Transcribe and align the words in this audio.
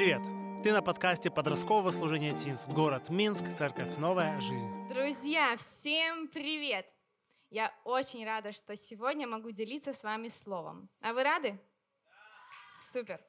Привет! 0.00 0.22
Ты 0.62 0.72
на 0.72 0.80
подкасте 0.80 1.30
подросткового 1.30 1.90
служения 1.90 2.34
ТИНС. 2.34 2.64
Город 2.68 3.10
Минск, 3.10 3.42
церковь 3.58 3.98
«Новая 3.98 4.40
жизнь». 4.40 4.88
Друзья, 4.88 5.54
всем 5.58 6.28
привет! 6.28 6.86
Я 7.50 7.70
очень 7.84 8.24
рада, 8.24 8.52
что 8.52 8.76
сегодня 8.76 9.26
могу 9.26 9.50
делиться 9.50 9.92
с 9.92 10.02
вами 10.02 10.28
словом. 10.28 10.88
А 11.02 11.12
вы 11.12 11.22
рады? 11.22 11.60
Супер! 12.90 13.20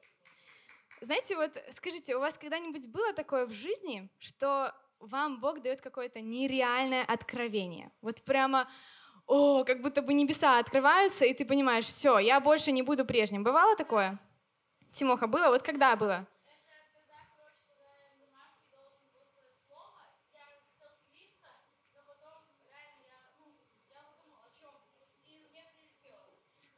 Знаете, 1.02 1.36
вот 1.36 1.62
скажите, 1.72 2.16
у 2.16 2.20
вас 2.20 2.38
когда-нибудь 2.38 2.88
было 2.88 3.12
такое 3.12 3.44
в 3.44 3.52
жизни, 3.52 4.08
что 4.18 4.72
вам 4.98 5.42
Бог 5.42 5.60
дает 5.60 5.82
какое-то 5.82 6.22
нереальное 6.22 7.04
откровение? 7.04 7.92
Вот 8.00 8.22
прямо, 8.22 8.66
о, 9.26 9.64
как 9.64 9.82
будто 9.82 10.00
бы 10.00 10.14
небеса 10.14 10.58
открываются, 10.58 11.26
и 11.26 11.34
ты 11.34 11.44
понимаешь, 11.44 11.84
все, 11.84 12.18
я 12.18 12.40
больше 12.40 12.72
не 12.72 12.80
буду 12.80 13.04
прежним. 13.04 13.44
Бывало 13.44 13.76
такое? 13.76 14.18
Тимоха, 14.92 15.26
было? 15.26 15.48
Вот 15.48 15.62
когда 15.62 15.96
было? 15.96 16.26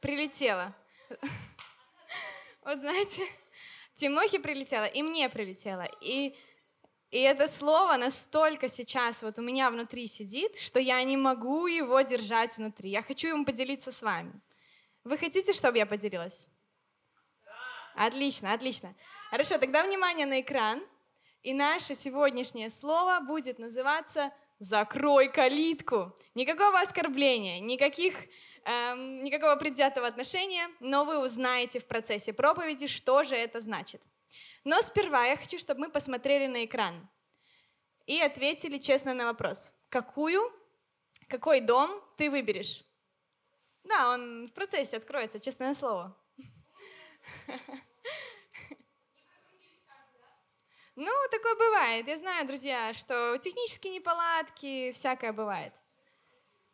Прилетело. 0.05 0.71
Вот 2.63 2.79
знаете, 2.79 3.23
Тимохе 3.95 4.39
прилетело, 4.39 4.85
и 4.85 5.01
мне 5.01 5.29
прилетело. 5.29 5.87
И, 5.99 6.35
и 7.09 7.19
это 7.21 7.47
слово 7.47 7.97
настолько 7.97 8.67
сейчас 8.67 9.23
вот 9.23 9.39
у 9.39 9.41
меня 9.41 9.71
внутри 9.71 10.05
сидит, 10.05 10.59
что 10.59 10.79
я 10.79 11.03
не 11.03 11.17
могу 11.17 11.65
его 11.65 12.01
держать 12.01 12.55
внутри. 12.55 12.91
Я 12.91 13.01
хочу 13.01 13.29
им 13.29 13.45
поделиться 13.45 13.91
с 13.91 14.03
вами. 14.03 14.39
Вы 15.03 15.17
хотите, 15.17 15.53
чтобы 15.53 15.79
я 15.79 15.87
поделилась? 15.87 16.47
Отлично, 17.95 18.53
отлично. 18.53 18.93
Хорошо, 19.31 19.57
тогда 19.57 19.83
внимание 19.83 20.27
на 20.27 20.39
экран. 20.39 20.83
И 21.41 21.51
наше 21.51 21.95
сегодняшнее 21.95 22.69
слово 22.69 23.21
будет 23.21 23.57
называться 23.57 24.31
«Закрой 24.59 25.29
калитку». 25.29 26.15
Никакого 26.35 26.79
оскорбления, 26.79 27.59
никаких, 27.59 28.15
эм, 28.65 29.23
никакого 29.23 29.55
предвзятого 29.55 30.07
отношения, 30.07 30.69
но 30.79 31.05
вы 31.05 31.23
узнаете 31.23 31.79
в 31.79 31.85
процессе 31.85 32.33
проповеди, 32.33 32.87
что 32.87 33.23
же 33.23 33.35
это 33.35 33.61
значит. 33.61 34.01
Но 34.63 34.81
сперва 34.81 35.25
я 35.25 35.37
хочу, 35.37 35.57
чтобы 35.57 35.81
мы 35.81 35.89
посмотрели 35.89 36.47
на 36.47 36.65
экран 36.65 37.07
и 38.05 38.19
ответили 38.19 38.77
честно 38.77 39.13
на 39.13 39.25
вопрос. 39.25 39.73
Какую, 39.89 40.51
какой 41.27 41.61
дом 41.61 41.89
ты 42.17 42.29
выберешь? 42.29 42.83
Да, 43.83 44.09
он 44.09 44.47
в 44.47 44.51
процессе 44.51 44.97
откроется, 44.97 45.39
честное 45.39 45.73
слово. 45.73 46.17
Ну, 50.97 51.11
такое 51.29 51.55
бывает. 51.55 52.07
Я 52.07 52.17
знаю, 52.17 52.47
друзья, 52.47 52.93
что 52.93 53.37
технические 53.37 53.95
неполадки, 53.95 54.93
всякое 54.93 55.33
бывает. 55.33 55.73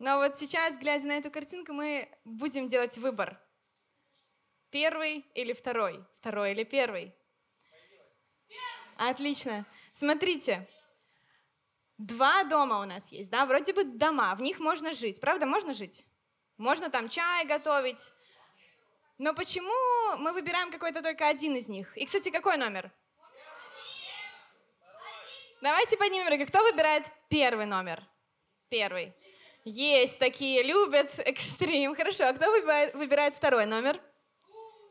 Но 0.02 0.18
вот 0.18 0.36
сейчас, 0.36 0.80
глядя 0.80 1.06
на 1.06 1.12
эту 1.12 1.30
картинку, 1.30 1.74
мы 1.74 2.10
будем 2.26 2.68
делать 2.68 2.98
выбор. 2.98 3.40
Первый 4.72 5.24
или 5.36 5.54
второй? 5.54 6.04
Второй 6.16 6.54
или 6.54 6.64
первый? 6.64 7.14
Отлично. 8.98 9.64
Смотрите, 9.94 10.68
два 12.00 12.44
дома 12.46 12.80
у 12.80 12.86
нас 12.86 13.12
есть, 13.12 13.30
да, 13.30 13.46
вроде 13.46 13.74
бы 13.74 13.84
дома, 13.84 14.34
в 14.34 14.42
них 14.42 14.58
можно 14.58 14.92
жить. 14.92 15.22
Правда, 15.22 15.46
можно 15.46 15.72
жить? 15.72 16.04
Можно 16.58 16.90
там 16.90 17.08
чай 17.08 17.46
готовить, 17.46 18.12
но 19.20 19.36
почему 19.36 20.18
мы 20.18 20.34
выбираем 20.34 20.72
какой-то 20.72 21.04
только 21.04 21.28
один 21.28 21.56
из 21.56 21.70
них? 21.70 21.96
И, 21.96 22.08
кстати, 22.08 22.32
какой 22.32 22.58
номер? 22.58 22.92
Давайте 25.62 25.96
поднимем 25.96 26.28
руки. 26.28 26.46
Кто 26.46 26.64
выбирает 26.64 27.06
первый 27.30 27.68
номер? 27.68 28.04
Первый. 28.70 29.14
Есть 29.64 30.18
такие, 30.18 30.64
любят 30.64 31.20
экстрим. 31.20 31.96
Хорошо, 31.96 32.28
а 32.28 32.34
кто 32.34 32.50
выбирает, 32.50 32.96
выбирает 32.96 33.36
второй 33.36 33.66
номер? 33.66 34.00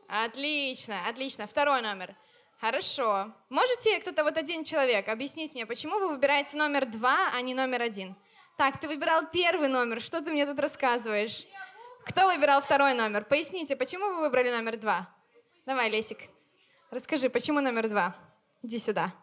Отлично, 0.07 1.07
отлично. 1.07 1.45
Второй 1.45 1.81
номер. 1.81 2.15
Хорошо. 2.59 3.33
Можете 3.49 3.99
кто-то, 3.99 4.23
вот 4.23 4.37
один 4.37 4.63
человек, 4.63 5.09
объяснить 5.09 5.53
мне, 5.53 5.65
почему 5.65 5.99
вы 5.99 6.09
выбираете 6.09 6.57
номер 6.57 6.85
два, 6.85 7.31
а 7.33 7.41
не 7.41 7.53
номер 7.53 7.81
один? 7.81 8.15
Так, 8.57 8.79
ты 8.79 8.87
выбирал 8.87 9.23
первый 9.31 9.67
номер, 9.67 9.99
что 9.99 10.21
ты 10.21 10.31
мне 10.31 10.45
тут 10.45 10.59
рассказываешь? 10.59 11.47
Кто 12.05 12.27
выбирал 12.27 12.61
второй 12.61 12.93
номер? 12.93 13.25
Поясните, 13.25 13.75
почему 13.75 14.13
вы 14.13 14.19
выбрали 14.19 14.51
номер 14.51 14.77
два? 14.77 15.09
Давай, 15.65 15.89
Лесик, 15.89 16.19
расскажи, 16.91 17.29
почему 17.29 17.61
номер 17.61 17.89
два? 17.89 18.15
Иди 18.61 18.77
сюда. 18.77 19.13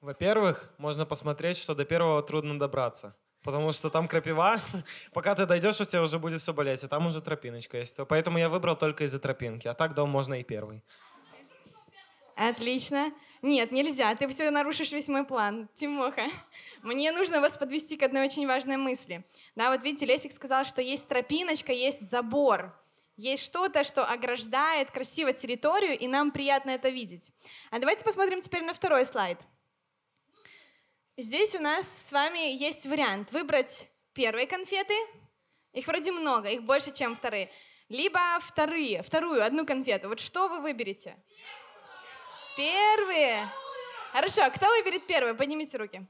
Во-первых, 0.00 0.72
можно 0.78 1.06
посмотреть, 1.06 1.56
что 1.56 1.74
до 1.74 1.84
первого 1.84 2.22
трудно 2.22 2.58
добраться. 2.58 3.16
Потому 3.42 3.72
что 3.72 3.88
там 3.90 4.08
крапива, 4.08 4.60
пока 5.12 5.34
ты 5.34 5.46
дойдешь, 5.46 5.80
у 5.80 5.84
тебя 5.84 6.02
уже 6.02 6.18
будет 6.18 6.40
все 6.40 6.52
болеть, 6.52 6.82
а 6.84 6.88
там 6.88 7.06
уже 7.06 7.20
тропиночка 7.20 7.78
есть. 7.78 7.96
Поэтому 8.08 8.38
я 8.38 8.48
выбрал 8.48 8.76
только 8.76 9.04
из-за 9.04 9.18
тропинки, 9.18 9.68
а 9.68 9.74
так 9.74 9.94
дом 9.94 10.10
можно 10.10 10.34
и 10.34 10.42
первый. 10.42 10.82
Отлично. 12.36 13.12
Нет, 13.42 13.70
нельзя, 13.70 14.14
ты 14.16 14.26
все 14.28 14.50
нарушишь 14.50 14.92
весь 14.92 15.08
мой 15.08 15.24
план. 15.24 15.68
Тимоха, 15.74 16.26
мне 16.82 17.12
нужно 17.12 17.40
вас 17.40 17.56
подвести 17.56 17.96
к 17.96 18.02
одной 18.02 18.26
очень 18.26 18.46
важной 18.46 18.76
мысли. 18.76 19.24
Да, 19.54 19.70
вот 19.70 19.82
видите, 19.82 20.06
Лесик 20.06 20.32
сказал, 20.32 20.64
что 20.64 20.82
есть 20.82 21.08
тропиночка, 21.08 21.72
есть 21.72 22.08
забор. 22.08 22.74
Есть 23.16 23.44
что-то, 23.44 23.82
что 23.82 24.04
ограждает 24.04 24.92
красиво 24.92 25.32
территорию, 25.32 25.98
и 25.98 26.06
нам 26.06 26.30
приятно 26.30 26.70
это 26.70 26.88
видеть. 26.88 27.32
А 27.70 27.80
давайте 27.80 28.04
посмотрим 28.04 28.40
теперь 28.40 28.62
на 28.62 28.72
второй 28.72 29.04
слайд. 29.04 29.38
Здесь 31.20 31.56
у 31.56 31.58
нас 31.58 32.06
с 32.06 32.12
вами 32.12 32.52
есть 32.52 32.86
вариант 32.86 33.32
выбрать 33.32 33.88
первые 34.12 34.46
конфеты, 34.46 34.94
их 35.72 35.88
вроде 35.88 36.12
много, 36.12 36.48
их 36.48 36.62
больше, 36.62 36.92
чем 36.92 37.16
вторые, 37.16 37.50
либо 37.88 38.20
вторые, 38.40 39.02
вторую, 39.02 39.44
одну 39.44 39.66
конфету. 39.66 40.08
Вот 40.08 40.20
что 40.20 40.46
вы 40.46 40.60
выберете? 40.60 41.16
Первые. 42.56 43.50
Хорошо, 44.12 44.48
кто 44.54 44.68
выберет 44.68 45.08
первую? 45.08 45.36
Поднимите 45.36 45.76
руки. 45.76 46.06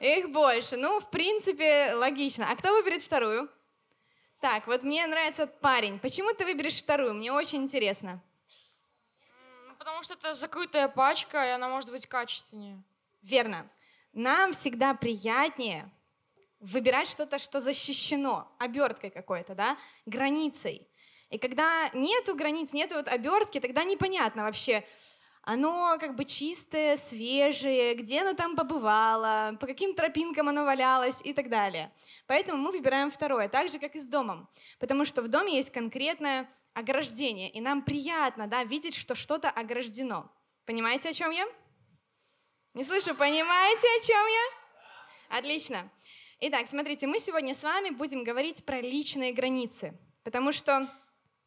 Их 0.00 0.30
больше. 0.30 0.78
Ну, 0.78 1.00
в 1.00 1.10
принципе, 1.10 1.92
логично. 1.92 2.50
А 2.50 2.56
кто 2.56 2.72
выберет 2.72 3.02
вторую? 3.02 3.50
Так, 4.40 4.68
вот 4.68 4.84
мне 4.84 5.06
нравится 5.06 5.46
парень. 5.46 5.98
Почему 5.98 6.32
ты 6.32 6.46
выберешь 6.46 6.78
вторую? 6.78 7.12
Мне 7.12 7.30
очень 7.30 7.64
интересно. 7.64 8.22
Ну, 9.66 9.74
потому 9.74 10.02
что 10.02 10.14
это 10.14 10.32
закрытая 10.32 10.88
пачка, 10.88 11.44
и 11.44 11.50
она 11.50 11.68
может 11.68 11.90
быть 11.90 12.06
качественнее. 12.06 12.82
Верно. 13.20 13.68
Нам 14.18 14.52
всегда 14.52 14.94
приятнее 14.94 15.88
выбирать 16.58 17.08
что-то, 17.08 17.38
что 17.38 17.60
защищено 17.60 18.52
оберткой 18.58 19.10
какой-то, 19.10 19.54
да, 19.54 19.78
границей. 20.06 20.88
И 21.30 21.38
когда 21.38 21.88
нету 21.94 22.34
границ, 22.34 22.72
нету 22.72 22.96
вот 22.96 23.06
обертки, 23.06 23.60
тогда 23.60 23.84
непонятно 23.84 24.42
вообще, 24.42 24.84
оно 25.42 25.98
как 26.00 26.16
бы 26.16 26.24
чистое, 26.24 26.96
свежее, 26.96 27.94
где 27.94 28.22
оно 28.22 28.34
там 28.34 28.56
побывало, 28.56 29.56
по 29.60 29.68
каким 29.68 29.94
тропинкам 29.94 30.48
оно 30.48 30.64
валялось 30.64 31.20
и 31.22 31.32
так 31.32 31.48
далее. 31.48 31.92
Поэтому 32.26 32.60
мы 32.60 32.72
выбираем 32.72 33.12
второе, 33.12 33.48
так 33.48 33.68
же, 33.68 33.78
как 33.78 33.94
и 33.94 34.00
с 34.00 34.08
домом. 34.08 34.48
Потому 34.80 35.04
что 35.04 35.22
в 35.22 35.28
доме 35.28 35.54
есть 35.58 35.70
конкретное 35.70 36.50
ограждение, 36.74 37.50
и 37.50 37.60
нам 37.60 37.82
приятно 37.82 38.48
да, 38.48 38.64
видеть, 38.64 38.96
что 38.96 39.14
что-то 39.14 39.48
ограждено. 39.48 40.28
Понимаете, 40.64 41.10
о 41.10 41.12
чем 41.12 41.30
я? 41.30 41.46
Не 42.78 42.84
слышу, 42.84 43.12
понимаете, 43.16 43.88
о 43.88 44.06
чем 44.06 44.24
я? 44.28 45.36
Отлично. 45.36 45.90
Итак, 46.38 46.68
смотрите, 46.68 47.08
мы 47.08 47.18
сегодня 47.18 47.52
с 47.52 47.64
вами 47.64 47.90
будем 47.90 48.22
говорить 48.22 48.64
про 48.64 48.80
личные 48.80 49.32
границы, 49.32 49.98
потому 50.22 50.52
что 50.52 50.88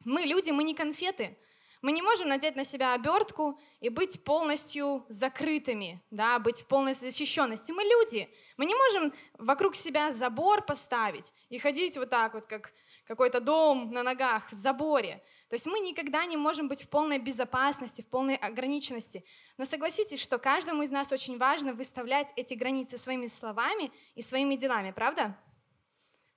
мы 0.04 0.24
люди, 0.24 0.52
мы 0.52 0.66
не 0.66 0.76
конфеты, 0.76 1.38
мы 1.82 1.94
не 1.94 2.02
можем 2.02 2.28
надеть 2.28 2.58
на 2.58 2.66
себя 2.66 2.94
обертку 2.94 3.58
и 3.80 3.88
быть 3.88 4.26
полностью 4.26 5.06
закрытыми, 5.08 6.04
да, 6.12 6.38
быть 6.38 6.64
в 6.64 6.68
полной 6.68 6.94
защищенности. 6.94 7.72
Мы 7.72 7.84
люди. 7.84 8.30
Мы 8.58 8.66
не 8.66 8.76
можем 8.76 9.14
вокруг 9.38 9.78
себя 9.78 10.12
забор 10.12 10.66
поставить 10.66 11.34
и 11.48 11.58
ходить 11.60 11.98
вот 11.98 12.10
так 12.10 12.34
вот, 12.34 12.46
как 12.46 12.74
какой-то 13.08 13.40
дом 13.40 13.92
на 13.92 14.04
ногах 14.04 14.52
в 14.52 14.54
заборе. 14.54 15.24
То 15.50 15.56
есть 15.56 15.66
мы 15.66 15.80
никогда 15.80 16.26
не 16.26 16.38
можем 16.38 16.68
быть 16.68 16.84
в 16.84 16.90
полной 16.90 17.18
безопасности, 17.20 18.02
в 18.02 18.08
полной 18.08 18.36
ограниченности. 18.36 19.26
Но 19.62 19.66
согласитесь, 19.66 20.20
что 20.20 20.40
каждому 20.40 20.82
из 20.82 20.90
нас 20.90 21.12
очень 21.12 21.38
важно 21.38 21.76
выставлять 21.76 22.34
эти 22.36 22.56
границы 22.56 22.98
своими 22.98 23.28
словами 23.28 23.92
и 24.16 24.24
своими 24.24 24.56
делами, 24.56 24.90
правда? 24.90 25.38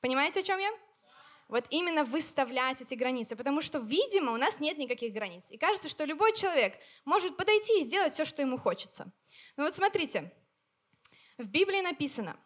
Понимаете, 0.02 0.40
о 0.40 0.42
чем 0.42 0.58
я? 0.58 0.70
вот 1.48 1.64
именно 1.70 2.04
выставлять 2.04 2.82
эти 2.82 2.92
границы, 2.94 3.34
потому 3.34 3.62
что, 3.62 3.78
видимо, 3.78 4.32
у 4.32 4.36
нас 4.36 4.60
нет 4.60 4.76
никаких 4.76 5.14
границ. 5.14 5.50
И 5.50 5.56
кажется, 5.56 5.88
что 5.88 6.04
любой 6.04 6.34
человек 6.34 6.74
может 7.06 7.38
подойти 7.38 7.80
и 7.80 7.84
сделать 7.84 8.12
все, 8.12 8.26
что 8.26 8.42
ему 8.42 8.58
хочется. 8.58 9.10
Но 9.56 9.64
вот 9.64 9.74
смотрите, 9.74 10.30
в 11.38 11.46
Библии 11.46 11.80
написано, 11.80 12.36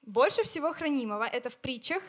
больше 0.00 0.42
всего 0.42 0.72
хранимого, 0.72 1.24
это 1.24 1.50
в 1.50 1.58
притчах, 1.58 2.02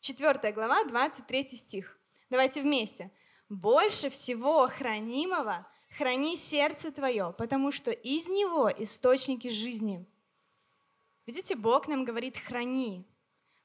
4 0.00 0.50
глава, 0.50 0.82
23 0.86 1.46
стих. 1.46 2.00
Давайте 2.30 2.62
вместе. 2.62 3.12
Больше 3.48 4.10
всего 4.10 4.66
хранимого 4.66 5.64
храни 5.96 6.36
сердце 6.36 6.90
твое, 6.90 7.34
потому 7.38 7.72
что 7.72 7.90
из 7.90 8.28
него 8.28 8.70
источники 8.70 9.48
жизни. 9.48 10.06
Видите, 11.26 11.56
Бог 11.56 11.88
нам 11.88 12.04
говорит 12.04 12.36
«храни». 12.38 13.06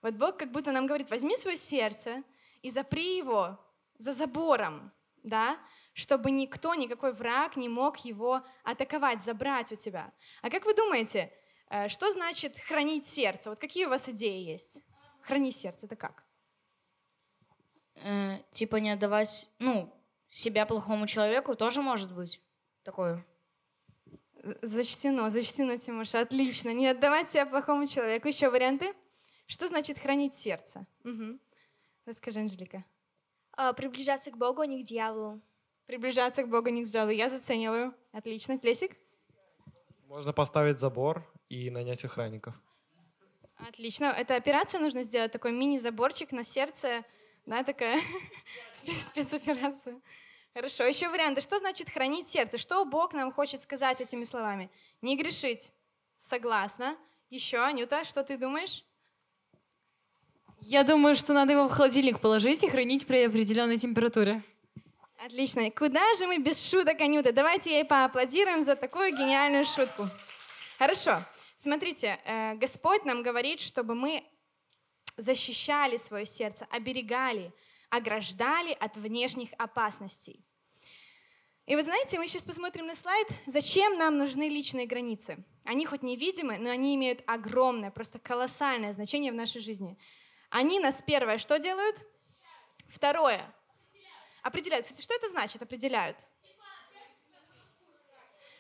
Вот 0.02 0.16
Бог 0.16 0.38
как 0.38 0.52
будто 0.52 0.72
нам 0.72 0.86
говорит, 0.86 1.10
возьми 1.10 1.38
свое 1.38 1.56
сердце 1.56 2.24
и 2.62 2.70
запри 2.70 3.18
его 3.18 3.58
за 3.98 4.12
забором, 4.12 4.92
да, 5.24 5.58
чтобы 5.94 6.32
никто, 6.32 6.76
никакой 6.76 7.14
враг 7.14 7.56
не 7.56 7.70
мог 7.70 7.98
его 8.00 8.42
атаковать, 8.64 9.24
забрать 9.24 9.72
у 9.72 9.76
тебя. 9.76 10.12
А 10.42 10.50
как 10.50 10.66
вы 10.66 10.74
думаете, 10.74 11.32
э, 11.70 11.88
что 11.88 12.12
значит 12.12 12.58
хранить 12.58 13.06
сердце? 13.06 13.50
Вот 13.50 13.60
какие 13.60 13.86
у 13.86 13.90
вас 13.90 14.10
идеи 14.10 14.44
есть? 14.44 14.82
Храни 15.22 15.52
сердце, 15.52 15.86
это 15.86 15.96
как? 15.96 16.26
Э, 17.96 18.40
типа 18.52 18.78
не 18.78 18.92
отдавать, 18.92 19.50
ну, 19.60 19.94
себя 20.34 20.66
плохому 20.66 21.08
человеку 21.08 21.56
тоже 21.56 21.82
может 21.82 22.14
быть 22.14 22.42
такое. 22.84 23.26
Зачтено, 24.62 25.30
зачтено, 25.30 25.78
Тимоша, 25.78 26.20
отлично. 26.20 26.74
Не 26.74 26.88
отдавать 26.88 27.30
себя 27.30 27.46
плохому 27.46 27.88
человеку. 27.88 28.28
Еще 28.28 28.50
варианты? 28.50 28.94
Что 29.46 29.68
значит 29.68 30.00
хранить 30.00 30.34
сердце? 30.34 30.86
Угу. 31.06 31.40
Расскажи, 32.06 32.40
Анжелика. 32.40 32.84
А, 33.54 33.72
приближаться 33.74 34.32
к 34.32 34.38
Богу, 34.38 34.62
а 34.62 34.66
не 34.66 34.84
к 34.84 34.86
дьяволу. 34.86 35.42
Приближаться 35.86 36.44
к 36.44 36.50
Богу, 36.50 36.70
не 36.70 36.84
к 36.84 36.88
дьяволу. 36.88 37.12
Я 37.12 37.30
зацениваю. 37.30 37.94
Отлично. 38.12 38.60
Лесик? 38.62 38.98
Можно 40.08 40.34
поставить 40.34 40.80
забор 40.80 41.24
и 41.48 41.70
нанять 41.70 42.04
охранников. 42.04 42.60
Отлично. 43.56 44.06
Эту 44.06 44.34
операцию 44.34 44.82
нужно 44.82 45.04
сделать, 45.04 45.32
такой 45.32 45.54
мини-заборчик 45.54 46.32
на 46.32 46.44
сердце, 46.44 47.06
да, 47.46 47.64
такая 47.64 48.00
спецоперация. 48.74 50.00
Хорошо, 50.54 50.84
еще 50.84 51.10
варианты. 51.10 51.42
Что 51.42 51.58
значит 51.58 51.90
хранить 51.90 52.28
сердце? 52.28 52.58
Что 52.58 52.86
Бог 52.86 53.14
нам 53.14 53.32
хочет 53.32 53.62
сказать 53.62 54.02
этими 54.02 54.24
словами? 54.24 54.70
Не 55.02 55.18
грешить. 55.18 55.72
Согласна. 56.18 56.96
Еще, 57.30 57.58
Анюта, 57.58 58.04
что 58.06 58.24
ты 58.24 58.38
думаешь? 58.38 58.84
Я 60.62 60.84
думаю, 60.84 61.16
что 61.16 61.34
надо 61.34 61.54
его 61.54 61.68
в 61.68 61.72
холодильник 61.72 62.20
положить 62.20 62.64
и 62.64 62.70
хранить 62.70 63.06
при 63.08 63.24
определенной 63.24 63.78
температуре. 63.78 64.44
Отлично. 65.26 65.70
Куда 65.72 66.14
же 66.14 66.28
мы 66.28 66.38
без 66.38 66.70
шуток, 66.70 67.02
Анюта? 67.02 67.32
Давайте 67.32 67.72
ей 67.72 67.84
поаплодируем 67.84 68.62
за 68.62 68.76
такую 68.76 69.12
гениальную 69.12 69.66
шутку. 69.66 70.08
Хорошо. 70.78 71.24
Смотрите, 71.58 72.20
э, 72.26 72.56
Господь 72.56 73.06
нам 73.06 73.24
говорит, 73.24 73.60
чтобы 73.60 73.96
мы 73.96 74.24
защищали 75.18 75.98
свое 75.98 76.26
сердце, 76.26 76.66
оберегали, 76.70 77.54
ограждали 77.90 78.74
от 78.74 78.98
внешних 78.98 79.50
опасностей. 79.58 80.46
И 81.66 81.76
вы 81.76 81.84
знаете, 81.84 82.18
мы 82.18 82.28
сейчас 82.28 82.44
посмотрим 82.44 82.88
на 82.88 82.96
слайд, 82.96 83.28
зачем 83.46 83.98
нам 83.98 84.18
нужны 84.18 84.50
личные 84.50 84.86
границы. 84.86 85.46
Они 85.64 85.86
хоть 85.86 86.04
невидимы, 86.04 86.58
но 86.58 86.70
они 86.70 86.96
имеют 86.96 87.24
огромное, 87.26 87.90
просто 87.90 88.20
колоссальное 88.20 88.92
значение 88.92 89.32
в 89.32 89.36
нашей 89.36 89.62
жизни. 89.62 89.98
Они 90.50 90.80
нас 90.80 91.02
первое 91.02 91.38
что 91.38 91.58
делают? 91.60 92.06
Второе. 92.90 93.42
Определяют. 94.42 94.86
Кстати, 94.86 95.02
что 95.02 95.16
это 95.16 95.30
значит? 95.30 95.62
Определяют. 95.62 96.18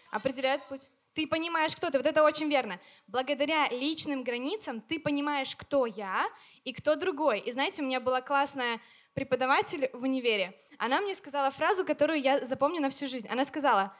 Определяют 0.10 0.66
путь. 0.70 0.88
Ты 1.13 1.27
понимаешь, 1.27 1.75
кто 1.75 1.89
ты. 1.89 1.98
Вот 1.98 2.07
это 2.07 2.24
очень 2.24 2.50
верно. 2.50 2.80
Благодаря 3.07 3.69
личным 3.69 4.24
границам 4.24 4.81
ты 4.81 5.00
понимаешь, 5.00 5.56
кто 5.56 5.86
я 5.86 6.27
и 6.63 6.74
кто 6.74 6.95
другой. 6.95 7.39
И 7.39 7.51
знаете, 7.51 7.81
у 7.81 7.86
меня 7.86 8.00
была 8.00 8.21
классная 8.21 8.80
преподаватель 9.13 9.89
в 9.94 10.04
универе, 10.04 10.57
она 10.77 11.01
мне 11.01 11.15
сказала 11.15 11.51
фразу, 11.51 11.86
которую 11.86 12.19
я 12.19 12.45
запомню 12.45 12.81
на 12.81 12.89
всю 12.89 13.07
жизнь. 13.07 13.27
Она 13.27 13.45
сказала, 13.45 13.95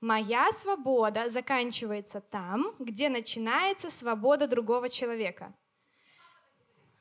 моя 0.00 0.50
свобода 0.52 1.28
заканчивается 1.28 2.20
там, 2.20 2.74
где 2.78 3.08
начинается 3.08 3.90
свобода 3.90 4.46
другого 4.46 4.88
человека. 4.88 5.54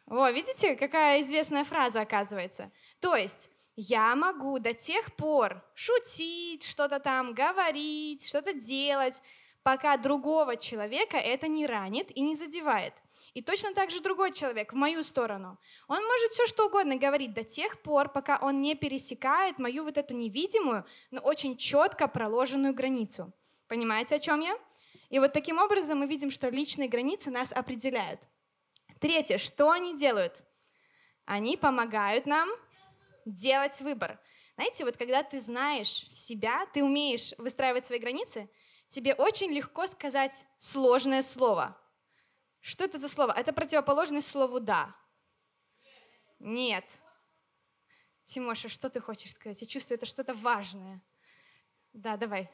О, 0.07 0.29
видите, 0.29 0.75
какая 0.75 1.21
известная 1.21 1.63
фраза 1.63 2.01
оказывается. 2.01 2.71
То 2.99 3.15
есть 3.15 3.49
я 3.75 4.15
могу 4.15 4.59
до 4.59 4.73
тех 4.73 5.15
пор 5.15 5.63
шутить, 5.73 6.65
что-то 6.65 6.99
там 6.99 7.33
говорить, 7.33 8.27
что-то 8.27 8.53
делать, 8.53 9.21
пока 9.65 9.97
другого 9.97 10.57
человека 10.57 11.17
это 11.17 11.47
не 11.47 11.65
ранит 11.65 12.15
и 12.15 12.21
не 12.21 12.35
задевает. 12.35 12.93
И 13.33 13.41
точно 13.41 13.73
так 13.73 13.89
же 13.89 13.99
другой 13.99 14.31
человек 14.31 14.71
в 14.71 14.75
мою 14.75 15.01
сторону. 15.01 15.57
Он 15.87 16.05
может 16.05 16.31
все 16.33 16.45
что 16.45 16.67
угодно 16.67 16.97
говорить 16.97 17.33
до 17.33 17.43
тех 17.43 17.81
пор, 17.81 18.09
пока 18.09 18.37
он 18.37 18.61
не 18.61 18.75
пересекает 18.75 19.57
мою 19.57 19.83
вот 19.83 19.97
эту 19.97 20.13
невидимую, 20.13 20.85
но 21.09 21.19
очень 21.19 21.57
четко 21.57 22.07
проложенную 22.07 22.75
границу. 22.75 23.33
Понимаете, 23.67 24.17
о 24.17 24.19
чем 24.19 24.41
я? 24.41 24.55
И 25.09 25.17
вот 25.17 25.33
таким 25.33 25.57
образом 25.57 25.97
мы 25.97 26.05
видим, 26.05 26.29
что 26.29 26.49
личные 26.49 26.87
границы 26.87 27.31
нас 27.31 27.51
определяют. 27.51 28.21
Третье, 29.01 29.39
что 29.39 29.71
они 29.71 29.97
делают? 29.97 30.43
Они 31.25 31.57
помогают 31.57 32.27
нам 32.27 32.49
делать 33.25 33.81
выбор. 33.81 34.19
Знаете, 34.57 34.85
вот 34.85 34.95
когда 34.95 35.23
ты 35.23 35.39
знаешь 35.39 35.89
себя, 35.89 36.67
ты 36.71 36.83
умеешь 36.83 37.33
выстраивать 37.39 37.83
свои 37.83 37.97
границы, 37.97 38.47
тебе 38.87 39.13
очень 39.13 39.51
легко 39.51 39.87
сказать 39.87 40.45
сложное 40.57 41.21
слово. 41.21 41.77
Что 42.61 42.85
это 42.85 42.97
за 42.97 43.09
слово? 43.09 43.31
Это 43.31 43.53
противоположность 43.53 44.27
слову 44.27 44.59
«да». 44.59 44.95
Нет. 46.39 46.85
Тимоша, 48.25 48.69
что 48.69 48.89
ты 48.89 48.99
хочешь 48.99 49.33
сказать? 49.33 49.61
Я 49.61 49.67
чувствую, 49.67 49.97
это 49.97 50.05
что-то 50.05 50.33
важное. 50.33 51.01
Да, 51.93 52.17
давай. 52.17 52.49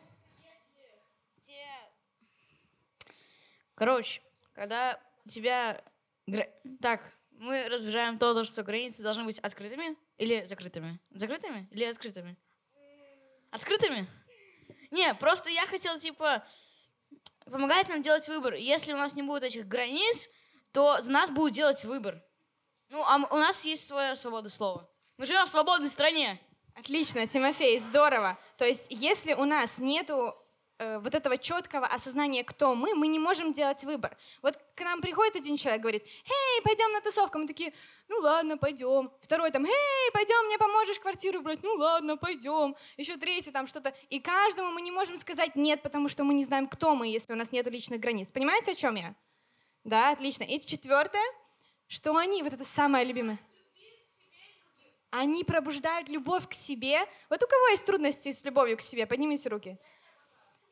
Короче, 3.75 4.21
когда 4.53 5.01
тебя... 5.25 5.83
Так, 6.81 7.01
мы 7.31 7.67
разбираем 7.67 8.19
то, 8.19 8.43
что 8.43 8.63
границы 8.63 9.01
должны 9.01 9.23
быть 9.23 9.39
открытыми 9.39 9.97
или 10.17 10.45
закрытыми. 10.45 10.99
Закрытыми 11.09 11.67
или 11.71 11.85
открытыми? 11.85 12.37
Открытыми? 13.49 14.07
Не, 14.91 15.13
просто 15.15 15.49
я 15.49 15.65
хотел, 15.65 15.97
типа, 15.97 16.43
помогать 17.45 17.89
нам 17.89 18.01
делать 18.01 18.27
выбор. 18.27 18.53
Если 18.55 18.93
у 18.93 18.97
нас 18.97 19.15
не 19.15 19.23
будет 19.23 19.43
этих 19.43 19.67
границ, 19.67 20.29
то 20.73 21.01
за 21.01 21.09
нас 21.11 21.31
будет 21.31 21.53
делать 21.53 21.83
выбор. 21.83 22.21
Ну, 22.89 23.01
а 23.03 23.17
у 23.31 23.37
нас 23.37 23.63
есть 23.65 23.87
своя 23.87 24.15
свобода 24.15 24.49
слова. 24.49 24.89
Мы 25.17 25.25
живем 25.25 25.45
в 25.45 25.49
свободной 25.49 25.87
стране. 25.87 26.39
Отлично, 26.75 27.25
Тимофей, 27.27 27.79
здорово. 27.79 28.37
То 28.57 28.65
есть, 28.65 28.87
если 28.89 29.33
у 29.33 29.45
нас 29.45 29.77
нету 29.77 30.35
вот 30.99 31.13
этого 31.13 31.37
четкого 31.37 31.85
осознания, 31.85 32.43
кто 32.43 32.73
мы, 32.73 32.95
мы 32.95 33.07
не 33.07 33.19
можем 33.19 33.53
делать 33.53 33.83
выбор. 33.83 34.17
Вот 34.41 34.57
к 34.75 34.81
нам 34.81 35.01
приходит 35.01 35.35
один 35.35 35.57
человек, 35.57 35.81
говорит, 35.81 36.03
«Эй, 36.25 36.61
пойдем 36.63 36.91
на 36.91 37.01
тусовку». 37.01 37.37
Мы 37.37 37.47
такие, 37.47 37.73
ну 38.07 38.17
ладно, 38.19 38.57
пойдем. 38.57 39.11
Второй 39.21 39.51
там, 39.51 39.65
«Эй, 39.65 40.11
пойдем, 40.11 40.45
мне 40.47 40.57
поможешь 40.57 40.99
квартиру 40.99 41.41
брать». 41.41 41.61
Ну 41.63 41.73
ладно, 41.75 42.17
пойдем. 42.17 42.75
Еще 42.97 43.17
третий 43.17 43.51
там 43.51 43.67
что-то. 43.67 43.93
И 44.09 44.19
каждому 44.19 44.71
мы 44.71 44.81
не 44.81 44.91
можем 44.91 45.17
сказать 45.17 45.55
«нет», 45.55 45.83
потому 45.83 46.09
что 46.09 46.23
мы 46.23 46.33
не 46.33 46.43
знаем, 46.43 46.67
кто 46.67 46.95
мы, 46.95 47.07
если 47.07 47.33
у 47.33 47.35
нас 47.35 47.51
нет 47.51 47.67
личных 47.67 47.99
границ. 47.99 48.31
Понимаете, 48.31 48.71
о 48.71 48.75
чем 48.75 48.95
я? 48.95 49.13
Да, 49.83 50.11
отлично. 50.11 50.43
И 50.43 50.59
четвертое, 50.59 51.23
что 51.87 52.15
они, 52.15 52.41
вот 52.41 52.53
это 52.53 52.65
самое 52.65 53.05
любимое, 53.05 53.39
они 55.11 55.43
пробуждают 55.43 56.09
любовь 56.09 56.47
к 56.47 56.53
себе. 56.53 57.01
Вот 57.29 57.43
у 57.43 57.47
кого 57.47 57.67
есть 57.67 57.85
трудности 57.85 58.31
с 58.31 58.43
любовью 58.45 58.77
к 58.77 58.81
себе? 58.81 59.05
Поднимите 59.05 59.49
руки. 59.49 59.77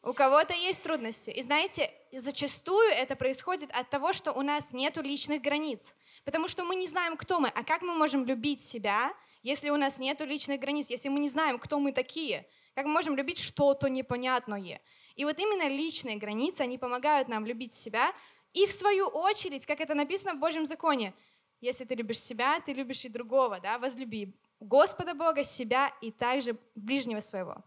У 0.01 0.13
кого-то 0.13 0.53
есть 0.53 0.82
трудности. 0.82 1.29
И 1.29 1.41
знаете, 1.41 1.91
зачастую 2.13 2.89
это 2.89 3.18
происходит 3.18 3.70
от 3.72 3.89
того, 3.89 4.13
что 4.13 4.32
у 4.32 4.41
нас 4.41 4.72
нет 4.72 4.96
личных 4.98 5.41
границ. 5.41 5.94
Потому 6.24 6.48
что 6.48 6.63
мы 6.63 6.75
не 6.75 6.88
знаем, 6.88 7.18
кто 7.18 7.41
мы. 7.41 7.50
А 7.50 7.63
как 7.63 7.82
мы 7.82 7.94
можем 7.94 8.24
любить 8.24 8.62
себя, 8.62 9.13
если 9.44 9.70
у 9.70 9.77
нас 9.77 10.00
нет 10.00 10.22
личных 10.22 10.62
границ, 10.62 10.89
если 10.89 11.10
мы 11.10 11.20
не 11.20 11.27
знаем, 11.27 11.60
кто 11.60 11.79
мы 11.79 11.91
такие? 11.91 12.48
Как 12.75 12.86
мы 12.86 12.94
можем 12.94 13.18
любить 13.18 13.39
что-то 13.39 13.89
непонятное? 13.89 14.82
И 15.15 15.25
вот 15.25 15.38
именно 15.38 15.68
личные 15.68 16.15
границы, 16.15 16.62
они 16.62 16.77
помогают 16.77 17.27
нам 17.27 17.46
любить 17.46 17.74
себя. 17.74 18.13
И 18.53 18.65
в 18.68 18.72
свою 18.72 19.06
очередь, 19.08 19.65
как 19.65 19.82
это 19.82 19.96
написано 19.96 20.34
в 20.34 20.39
Божьем 20.39 20.65
законе, 20.65 21.13
если 21.60 21.84
ты 21.84 21.96
любишь 21.96 22.22
себя, 22.22 22.62
ты 22.62 22.72
любишь 22.72 23.03
и 23.03 23.10
другого, 23.10 23.60
да, 23.60 23.77
возлюби 23.77 24.34
Господа 24.62 25.13
Бога, 25.13 25.44
себя 25.44 25.94
и 26.01 26.10
также 26.10 26.56
ближнего 26.75 27.20
своего. 27.20 27.58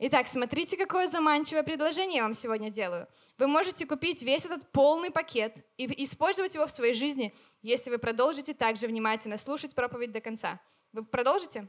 Итак, 0.00 0.28
смотрите, 0.28 0.76
какое 0.76 1.08
заманчивое 1.08 1.64
предложение 1.64 2.18
я 2.18 2.22
вам 2.22 2.32
сегодня 2.32 2.70
делаю. 2.70 3.08
Вы 3.36 3.48
можете 3.48 3.84
купить 3.84 4.22
весь 4.22 4.44
этот 4.44 4.70
полный 4.70 5.10
пакет 5.10 5.64
и 5.76 6.04
использовать 6.04 6.54
его 6.54 6.68
в 6.68 6.70
своей 6.70 6.94
жизни, 6.94 7.34
если 7.62 7.90
вы 7.90 7.98
продолжите 7.98 8.54
также 8.54 8.86
внимательно 8.86 9.36
слушать 9.36 9.74
проповедь 9.74 10.12
до 10.12 10.20
конца. 10.20 10.60
Вы 10.92 11.04
продолжите? 11.04 11.66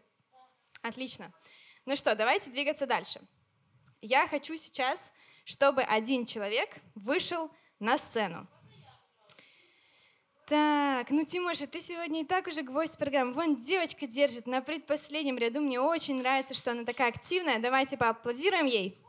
Отлично. 0.84 1.34
Ну 1.88 1.96
что, 1.96 2.14
давайте 2.14 2.52
двигаться 2.52 2.86
дальше. 2.86 3.20
Я 4.00 4.28
хочу 4.28 4.56
сейчас, 4.58 5.12
чтобы 5.44 5.82
один 5.82 6.26
человек 6.26 6.70
вышел 6.94 7.50
на 7.80 7.98
сцену. 7.98 8.48
Так, 10.50 11.12
ну, 11.12 11.24
Тимоша, 11.24 11.68
ты 11.68 11.80
сегодня 11.80 12.22
и 12.22 12.26
так 12.26 12.48
уже 12.48 12.64
гвоздь 12.64 12.98
программы. 12.98 13.34
Вон 13.34 13.58
девочка 13.58 14.08
держит 14.08 14.48
на 14.48 14.62
предпоследнем 14.62 15.38
ряду. 15.38 15.62
Мне 15.62 15.80
очень 15.80 16.18
нравится, 16.18 16.56
что 16.56 16.72
она 16.72 16.86
такая 16.86 17.10
активная. 17.10 17.60
Давайте 17.60 17.98
поаплодируем 17.98 18.66
ей. 18.66 19.00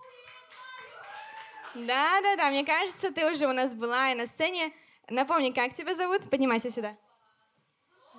Да-да-да, 1.75 2.51
мне 2.51 2.63
кажется, 2.63 3.11
ты 3.11 3.31
уже 3.31 3.47
у 3.47 3.55
нас 3.55 3.75
была 3.75 4.13
и 4.13 4.15
на 4.15 4.27
сцене. 4.27 4.71
Напомни, 5.09 5.51
как 5.51 5.73
тебя 5.73 5.95
зовут? 5.95 6.29
Поднимайся 6.29 6.69
сюда. 6.69 6.95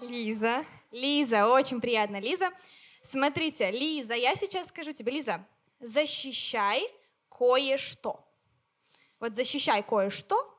Лиза. 0.02 0.66
Лиза, 0.90 1.48
очень 1.48 1.80
приятно, 1.80 2.20
Лиза. 2.20 2.50
Смотрите, 3.04 3.70
Лиза, 3.70 4.16
я 4.16 4.34
сейчас 4.34 4.70
скажу 4.70 4.94
тебе, 4.94 5.12
Лиза, 5.12 5.46
защищай 5.80 6.92
кое-что. 7.30 8.28
Вот 9.20 9.36
защищай 9.36 9.84
кое-что, 9.84 10.51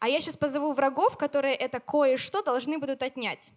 а 0.00 0.08
я 0.08 0.20
сейчас 0.20 0.36
позову 0.36 0.72
врагов, 0.72 1.16
которые 1.16 1.54
это 1.54 1.78
кое-что 1.78 2.42
должны 2.42 2.78
будут 2.78 3.02
отнять. 3.02 3.52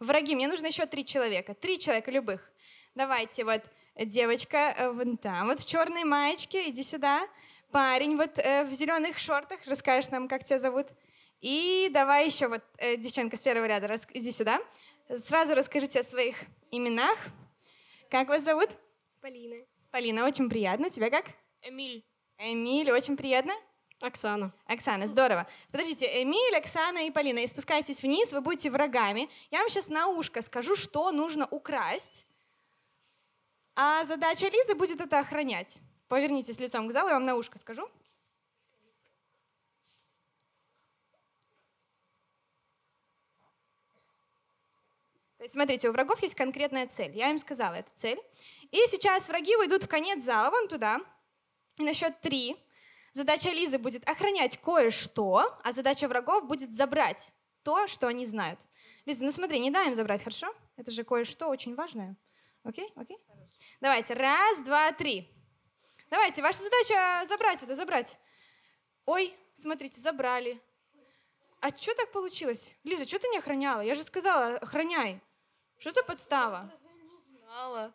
Враги, 0.00 0.34
мне 0.34 0.48
нужно 0.48 0.66
еще 0.66 0.86
три 0.86 1.04
человека. 1.04 1.54
Три 1.54 1.78
человека 1.78 2.10
любых. 2.10 2.50
Давайте, 2.94 3.44
вот 3.44 3.62
девочка 3.96 4.74
э, 4.76 4.90
вон 4.90 5.16
там, 5.16 5.46
вот 5.46 5.60
в 5.60 5.66
черной 5.66 6.04
маечке, 6.04 6.68
иди 6.70 6.82
сюда. 6.82 7.28
Парень 7.70 8.16
вот 8.16 8.38
э, 8.38 8.64
в 8.64 8.72
зеленых 8.72 9.18
шортах, 9.18 9.60
расскажешь 9.66 10.10
нам, 10.10 10.26
как 10.26 10.44
тебя 10.44 10.58
зовут. 10.58 10.88
И 11.40 11.88
давай 11.92 12.26
еще 12.26 12.48
вот 12.48 12.62
э, 12.78 12.96
девчонка 12.96 13.36
с 13.36 13.42
первого 13.42 13.66
ряда, 13.66 13.94
иди 14.14 14.32
сюда. 14.32 14.60
Сразу 15.08 15.54
расскажите 15.54 16.00
о 16.00 16.02
своих 16.02 16.36
именах. 16.70 17.18
Как 18.10 18.28
вас 18.28 18.42
зовут? 18.42 18.70
Полина. 19.20 19.56
Полина, 19.90 20.26
очень 20.26 20.48
приятно. 20.48 20.90
Тебя 20.90 21.10
как? 21.10 21.26
Эмиль. 21.60 22.04
Эмиль, 22.38 22.90
очень 22.90 23.16
приятно. 23.16 23.52
Оксана. 24.02 24.52
Оксана, 24.66 25.06
здорово. 25.06 25.46
Подождите, 25.70 26.22
Эмиль, 26.22 26.56
Оксана 26.56 27.06
и 27.06 27.10
Полина, 27.10 27.38
и 27.38 27.46
спускайтесь 27.46 28.02
вниз, 28.02 28.32
вы 28.32 28.40
будете 28.40 28.68
врагами. 28.68 29.28
Я 29.50 29.60
вам 29.60 29.68
сейчас 29.68 29.88
на 29.88 30.08
ушко 30.08 30.42
скажу, 30.42 30.74
что 30.74 31.12
нужно 31.12 31.46
украсть, 31.46 32.26
а 33.76 34.04
задача 34.04 34.48
Лизы 34.48 34.74
будет 34.74 35.00
это 35.00 35.20
охранять. 35.20 35.78
Повернитесь 36.08 36.58
лицом 36.58 36.88
к 36.88 36.92
залу, 36.92 37.08
я 37.08 37.14
вам 37.14 37.24
на 37.24 37.36
ушко 37.36 37.58
скажу. 37.58 37.88
То 45.38 45.44
есть, 45.44 45.54
смотрите, 45.54 45.88
у 45.88 45.92
врагов 45.92 46.22
есть 46.22 46.34
конкретная 46.34 46.86
цель. 46.86 47.16
Я 47.16 47.30
им 47.30 47.38
сказала 47.38 47.74
эту 47.74 47.90
цель. 47.94 48.20
И 48.70 48.78
сейчас 48.86 49.28
враги 49.28 49.56
уйдут 49.56 49.84
в 49.84 49.88
конец 49.88 50.22
зала, 50.22 50.50
вон 50.50 50.68
туда. 50.68 51.00
И 51.78 51.82
на 51.82 51.94
счет 51.94 52.20
три 52.20 52.56
задача 53.12 53.50
Лизы 53.50 53.78
будет 53.78 54.08
охранять 54.08 54.58
кое-что, 54.58 55.58
а 55.62 55.72
задача 55.72 56.08
врагов 56.08 56.46
будет 56.46 56.72
забрать 56.72 57.32
то, 57.62 57.86
что 57.86 58.08
они 58.08 58.26
знают. 58.26 58.60
Лиза, 59.06 59.24
ну 59.24 59.30
смотри, 59.30 59.58
не 59.60 59.70
дай 59.70 59.88
им 59.88 59.94
забрать, 59.94 60.22
хорошо? 60.22 60.54
Это 60.76 60.90
же 60.90 61.04
кое-что 61.04 61.48
очень 61.48 61.74
важное. 61.74 62.16
Окей? 62.64 62.92
Окей? 62.96 63.18
Давайте, 63.80 64.14
раз, 64.14 64.60
два, 64.60 64.92
три. 64.92 65.28
Давайте, 66.10 66.42
ваша 66.42 66.62
задача 66.62 67.24
забрать 67.26 67.62
это, 67.62 67.74
забрать. 67.74 68.18
Ой, 69.06 69.34
смотрите, 69.54 70.00
забрали. 70.00 70.60
А 71.60 71.70
что 71.70 71.94
так 71.94 72.12
получилось? 72.12 72.76
Лиза, 72.84 73.06
что 73.06 73.18
ты 73.18 73.28
не 73.28 73.38
охраняла? 73.38 73.80
Я 73.80 73.94
же 73.94 74.02
сказала, 74.02 74.58
охраняй. 74.58 75.20
Что 75.78 75.92
за 75.92 76.02
подстава? 76.02 76.72
Знала. 77.28 77.92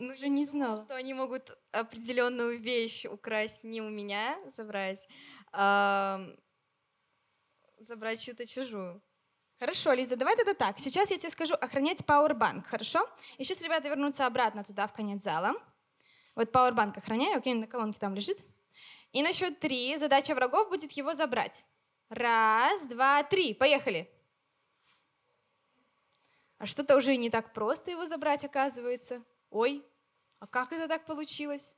Ну 0.00 0.16
же 0.16 0.28
не 0.28 0.44
знала. 0.44 0.84
Что 0.84 0.94
они 0.94 1.12
могут 1.12 1.58
определенную 1.72 2.58
вещь 2.60 3.04
украсть 3.04 3.64
не 3.64 3.82
у 3.82 3.90
меня, 3.90 4.38
забрать, 4.56 5.08
а 5.52 6.20
забрать 7.78 8.20
чью-то 8.20 8.46
чужую. 8.46 9.02
Хорошо, 9.58 9.92
Лиза, 9.92 10.14
давай 10.14 10.36
тогда 10.36 10.54
так. 10.54 10.78
Сейчас 10.78 11.10
я 11.10 11.18
тебе 11.18 11.30
скажу 11.30 11.54
охранять 11.54 12.06
пауэрбанк, 12.06 12.64
хорошо? 12.66 13.08
И 13.38 13.44
сейчас 13.44 13.60
ребята 13.62 13.88
вернутся 13.88 14.24
обратно 14.24 14.62
туда, 14.62 14.86
в 14.86 14.92
конец 14.92 15.22
зала. 15.24 15.54
Вот 16.36 16.52
пауэрбанк 16.52 16.96
охраняю, 16.96 17.38
окей, 17.38 17.54
на 17.54 17.66
колонке 17.66 17.98
там 17.98 18.14
лежит. 18.14 18.38
И 19.10 19.20
на 19.20 19.32
счет 19.32 19.58
три 19.58 19.96
задача 19.96 20.36
врагов 20.36 20.68
будет 20.68 20.92
его 20.92 21.12
забрать. 21.12 21.66
Раз, 22.08 22.86
два, 22.86 23.24
три, 23.24 23.52
поехали. 23.52 24.08
А 26.58 26.66
что-то 26.66 26.96
уже 26.96 27.16
не 27.16 27.30
так 27.30 27.52
просто 27.52 27.90
его 27.90 28.06
забрать, 28.06 28.44
оказывается. 28.44 29.24
Ой, 29.50 29.82
а 30.40 30.46
как 30.46 30.72
это 30.72 30.88
так 30.88 31.06
получилось? 31.06 31.76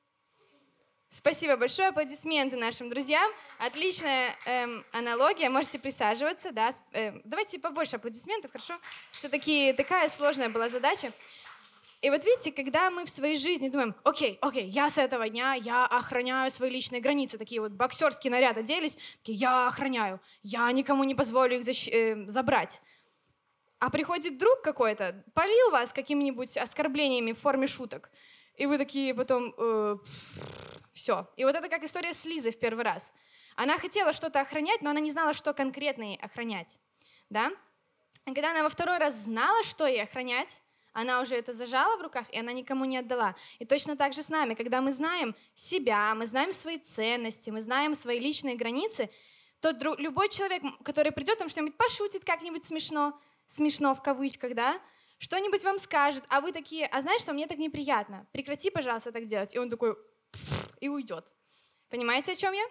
Спасибо 1.08 1.56
большое, 1.56 1.88
аплодисменты 1.88 2.56
нашим 2.56 2.88
друзьям. 2.88 3.30
Отличная 3.58 4.36
эм, 4.46 4.84
аналогия, 4.92 5.50
можете 5.50 5.78
присаживаться. 5.80 6.52
Да? 6.52 6.72
Эм, 6.92 7.20
давайте 7.24 7.58
побольше 7.58 7.96
аплодисментов, 7.96 8.52
хорошо? 8.52 8.78
Все-таки 9.12 9.72
такая 9.72 10.08
сложная 10.08 10.50
была 10.50 10.68
задача. 10.68 11.12
И 12.00 12.10
вот 12.10 12.24
видите, 12.24 12.52
когда 12.52 12.90
мы 12.90 13.04
в 13.04 13.10
своей 13.10 13.36
жизни 13.36 13.68
думаем, 13.68 13.94
окей, 14.04 14.38
окей, 14.40 14.66
я 14.68 14.88
с 14.88 14.98
этого 14.98 15.28
дня, 15.28 15.54
я 15.54 15.84
охраняю 15.84 16.50
свои 16.50 16.70
личные 16.70 17.00
границы, 17.00 17.38
такие 17.38 17.60
вот 17.60 17.72
боксерские 17.72 18.30
наряды 18.30 18.60
оделись, 18.60 18.96
такие, 19.18 19.36
я 19.36 19.66
охраняю, 19.66 20.20
я 20.42 20.70
никому 20.72 21.04
не 21.04 21.14
позволю 21.14 21.58
их 21.58 21.64
защ- 21.64 21.90
э, 21.92 22.26
забрать. 22.26 22.80
А 23.80 23.90
приходит 23.90 24.38
друг 24.38 24.60
какой-то, 24.62 25.24
полил 25.34 25.70
вас 25.70 25.92
какими-нибудь 25.92 26.56
оскорблениями 26.56 27.32
в 27.32 27.38
форме 27.38 27.66
шуток, 27.66 28.10
и 28.56 28.66
вы 28.66 28.76
такие 28.76 29.14
потом, 29.14 29.54
все. 30.92 31.26
И 31.36 31.44
вот 31.44 31.56
это 31.56 31.68
как 31.68 31.82
история 31.82 32.12
с 32.12 32.26
Лизой 32.26 32.52
в 32.52 32.58
первый 32.58 32.84
раз. 32.84 33.14
Она 33.56 33.78
хотела 33.78 34.12
что-то 34.12 34.40
охранять, 34.40 34.82
но 34.82 34.90
она 34.90 35.00
не 35.00 35.10
знала, 35.10 35.32
что 35.32 35.54
конкретно 35.54 36.02
ей 36.02 36.16
охранять. 36.16 36.78
Да? 37.30 37.50
И 38.26 38.34
когда 38.34 38.50
она 38.50 38.62
во 38.62 38.68
второй 38.68 38.98
раз 38.98 39.14
знала, 39.16 39.62
что 39.62 39.86
ей 39.86 40.02
охранять, 40.02 40.60
она 40.92 41.20
уже 41.20 41.36
это 41.36 41.54
зажала 41.54 41.96
в 41.96 42.02
руках, 42.02 42.26
и 42.30 42.38
она 42.38 42.52
никому 42.52 42.84
не 42.84 42.98
отдала. 42.98 43.34
И 43.60 43.64
точно 43.64 43.96
так 43.96 44.12
же 44.12 44.22
с 44.22 44.28
нами, 44.28 44.54
когда 44.54 44.80
мы 44.80 44.92
знаем 44.92 45.34
себя, 45.54 46.14
мы 46.14 46.26
знаем 46.26 46.52
свои 46.52 46.78
ценности, 46.78 47.48
мы 47.50 47.60
знаем 47.60 47.94
свои 47.94 48.18
личные 48.18 48.56
границы, 48.56 49.08
то 49.60 49.70
дру- 49.70 49.96
любой 49.98 50.28
человек, 50.28 50.62
который 50.84 51.12
придет, 51.12 51.38
там 51.38 51.48
что-нибудь 51.48 51.76
пошутит 51.76 52.24
как-нибудь 52.24 52.64
смешно, 52.64 53.18
смешно 53.50 53.94
в 53.94 54.02
кавычках, 54.02 54.54
да, 54.54 54.80
что-нибудь 55.18 55.62
вам 55.64 55.78
скажет, 55.78 56.24
а 56.28 56.40
вы 56.40 56.52
такие, 56.52 56.86
а 56.86 57.02
знаешь 57.02 57.20
что, 57.20 57.32
мне 57.32 57.46
так 57.46 57.58
неприятно, 57.58 58.26
прекрати, 58.32 58.70
пожалуйста, 58.70 59.12
так 59.12 59.26
делать. 59.26 59.54
И 59.54 59.58
он 59.58 59.68
такой, 59.68 59.96
и 60.80 60.88
уйдет. 60.88 61.32
Понимаете, 61.90 62.32
о 62.32 62.36
чем 62.36 62.54
я? 62.54 62.64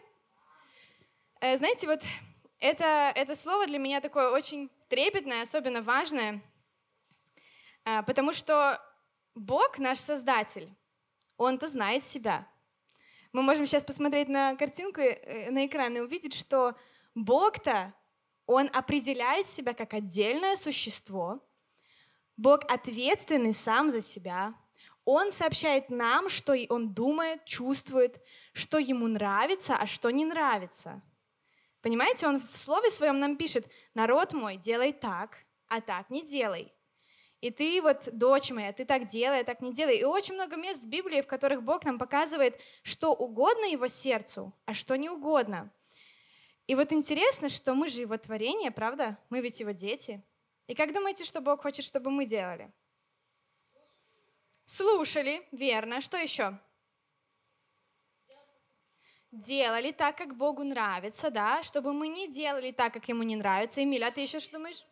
Э, 1.41 1.57
знаете, 1.57 1.85
вот 1.85 2.01
это, 2.59 3.11
это 3.15 3.35
слово 3.35 3.67
для 3.67 3.77
меня 3.77 4.01
такое 4.01 4.29
очень 4.31 4.71
трепетное, 4.87 5.43
особенно 5.43 5.81
важное, 5.81 6.41
а, 7.85 8.01
потому 8.03 8.33
что 8.33 8.81
Бог, 9.35 9.77
наш 9.77 9.99
Создатель, 9.99 10.73
Он-то 11.37 11.67
знает 11.67 12.03
себя. 12.03 12.47
Мы 13.31 13.43
можем 13.43 13.65
сейчас 13.67 13.83
посмотреть 13.83 14.27
на 14.27 14.55
картинку, 14.55 15.01
э, 15.01 15.51
на 15.51 15.65
экран 15.67 15.95
и 15.95 15.99
увидеть, 15.99 16.33
что 16.33 16.75
Бог-то, 17.15 17.93
Он 18.51 18.67
определяет 18.73 19.45
себя 19.45 19.75
как 19.75 19.93
отдельное 19.93 20.55
существо. 20.55 21.39
Бог 22.35 22.61
ответственный 22.67 23.53
сам 23.53 23.91
за 23.91 24.01
себя. 24.01 24.55
Он 25.05 25.31
сообщает 25.31 25.91
нам, 25.91 26.29
что 26.29 26.55
Он 26.69 26.91
думает, 26.91 27.45
чувствует, 27.45 28.19
что 28.53 28.79
Ему 28.79 29.05
нравится, 29.05 29.75
а 29.75 29.85
что 29.85 30.09
не 30.09 30.25
нравится. 30.25 31.03
Понимаете, 31.83 32.25
Он 32.25 32.39
в 32.39 32.57
Слове 32.57 32.89
Своем 32.89 33.19
нам 33.19 33.37
пишет, 33.37 33.69
народ 33.93 34.33
мой, 34.33 34.57
делай 34.57 34.93
так, 34.93 35.37
а 35.67 35.79
так 35.79 36.09
не 36.09 36.25
делай. 36.25 36.73
И 37.41 37.51
ты 37.51 37.79
вот, 37.83 38.09
дочь 38.13 38.49
моя, 38.49 38.73
ты 38.73 38.83
так 38.83 39.05
делай, 39.05 39.41
а 39.41 39.43
так 39.43 39.61
не 39.61 39.71
делай. 39.71 39.97
И 39.97 40.03
очень 40.03 40.33
много 40.33 40.55
мест 40.55 40.83
в 40.83 40.87
Библии, 40.87 41.21
в 41.21 41.27
которых 41.27 41.61
Бог 41.61 41.85
нам 41.85 41.99
показывает, 41.99 42.59
что 42.81 43.13
угодно 43.13 43.65
Его 43.65 43.87
сердцу, 43.87 44.55
а 44.65 44.73
что 44.73 44.97
не 44.97 45.07
угодно. 45.07 45.71
И 46.69 46.75
вот 46.75 46.93
интересно, 46.93 47.49
что 47.49 47.73
мы 47.73 47.87
же 47.87 48.01
Его 48.01 48.15
творение, 48.17 48.69
правда? 48.69 49.17
Мы 49.31 49.41
ведь 49.41 49.59
Его 49.59 49.71
дети. 49.71 50.23
И 50.67 50.75
как 50.75 50.93
думаете, 50.93 51.25
что 51.25 51.41
Бог 51.41 51.63
хочет, 51.63 51.83
чтобы 51.83 52.11
мы 52.11 52.25
делали? 52.25 52.71
Слушали, 54.65 55.47
верно. 55.51 55.99
Что 55.99 56.17
еще? 56.17 56.55
Делали 59.31 59.91
так, 59.91 60.15
как 60.15 60.37
Богу 60.37 60.63
нравится, 60.63 61.31
да, 61.31 61.63
чтобы 61.63 61.91
мы 61.91 62.07
не 62.07 62.27
делали 62.27 62.71
так, 62.71 62.93
как 62.93 63.09
Ему 63.09 63.23
не 63.23 63.35
нравится. 63.35 63.81
Эмиль, 63.81 64.03
а 64.03 64.11
ты 64.11 64.21
еще 64.21 64.39
что 64.39 64.59
думаешь? 64.59 64.85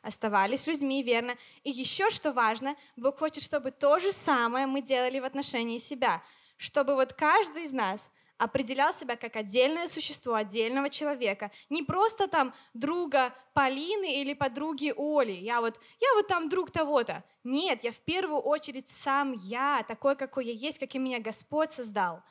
Оставались 0.00 0.66
людьми, 0.66 1.02
верно. 1.02 1.36
И 1.62 1.70
еще 1.70 2.08
что 2.08 2.32
важно, 2.32 2.74
Бог 2.96 3.18
хочет, 3.18 3.44
чтобы 3.44 3.70
то 3.70 3.98
же 3.98 4.12
самое 4.12 4.64
мы 4.64 4.80
делали 4.80 5.18
в 5.18 5.26
отношении 5.26 5.76
себя. 5.76 6.22
Чтобы 6.56 6.94
вот 6.94 7.12
каждый 7.12 7.64
из 7.64 7.72
нас 7.74 8.10
определял 8.38 8.92
себя 8.92 9.16
как 9.16 9.36
отдельное 9.36 9.88
существо, 9.88 10.34
отдельного 10.34 10.90
человека. 10.90 11.50
Не 11.70 11.82
просто 11.82 12.26
там 12.26 12.54
друга 12.72 13.34
Полины 13.52 14.20
или 14.20 14.34
подруги 14.34 14.92
Оли. 14.96 15.32
Я 15.32 15.60
вот, 15.60 15.78
я 16.00 16.14
вот 16.16 16.26
там 16.26 16.48
друг 16.48 16.70
того-то. 16.70 17.24
Нет, 17.44 17.84
я 17.84 17.92
в 17.92 18.00
первую 18.00 18.40
очередь 18.40 18.88
сам 18.88 19.32
я, 19.32 19.84
такой, 19.86 20.16
какой 20.16 20.46
я 20.46 20.52
есть, 20.52 20.78
каким 20.78 21.04
меня 21.04 21.20
Господь 21.20 21.72
создал. 21.72 22.22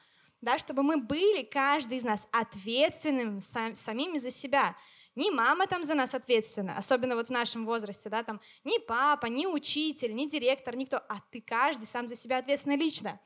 Да, 0.42 0.58
чтобы 0.58 0.84
мы 0.84 0.98
были, 0.98 1.44
каждый 1.44 1.98
из 1.98 2.04
нас, 2.04 2.28
ответственными 2.32 3.40
сам- 3.40 3.76
самими 3.76 4.18
за 4.18 4.30
себя. 4.30 4.76
ни 5.16 5.30
мама 5.30 5.68
там 5.68 5.84
за 5.84 5.94
нас 5.94 6.14
ответственна, 6.16 6.76
особенно 6.76 7.16
вот 7.16 7.28
в 7.28 7.32
нашем 7.32 7.66
возрасте, 7.66 8.10
да, 8.10 8.24
там 8.24 8.42
ни 8.64 8.80
папа, 8.80 9.28
ни 9.28 9.46
учитель, 9.46 10.14
ни 10.16 10.26
директор, 10.26 10.76
никто, 10.76 10.98
а 10.98 11.22
ты 11.32 11.40
каждый 11.40 11.86
сам 11.86 12.08
за 12.08 12.16
себя 12.16 12.40
ответственный 12.40 12.78
лично. 12.78 13.20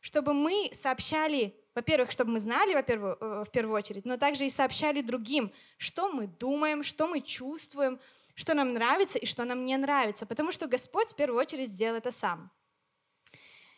Чтобы 0.00 0.32
мы 0.34 0.70
сообщали, 0.72 1.54
во-первых, 1.74 2.10
чтобы 2.10 2.32
мы 2.32 2.40
знали, 2.40 2.74
во-первых, 2.74 3.18
э, 3.20 3.44
в 3.46 3.50
первую 3.50 3.76
очередь, 3.76 4.06
но 4.06 4.16
также 4.16 4.46
и 4.46 4.50
сообщали 4.50 5.02
другим, 5.02 5.52
что 5.78 6.10
мы 6.12 6.26
думаем, 6.26 6.82
что 6.82 7.06
мы 7.06 7.20
чувствуем, 7.20 8.00
что 8.34 8.54
нам 8.54 8.72
нравится 8.72 9.18
и 9.18 9.26
что 9.26 9.44
нам 9.44 9.64
не 9.64 9.76
нравится, 9.76 10.26
потому 10.26 10.52
что 10.52 10.66
Господь 10.66 11.08
в 11.08 11.14
первую 11.14 11.38
очередь 11.38 11.70
сделал 11.70 11.96
это 11.96 12.10
сам. 12.10 12.50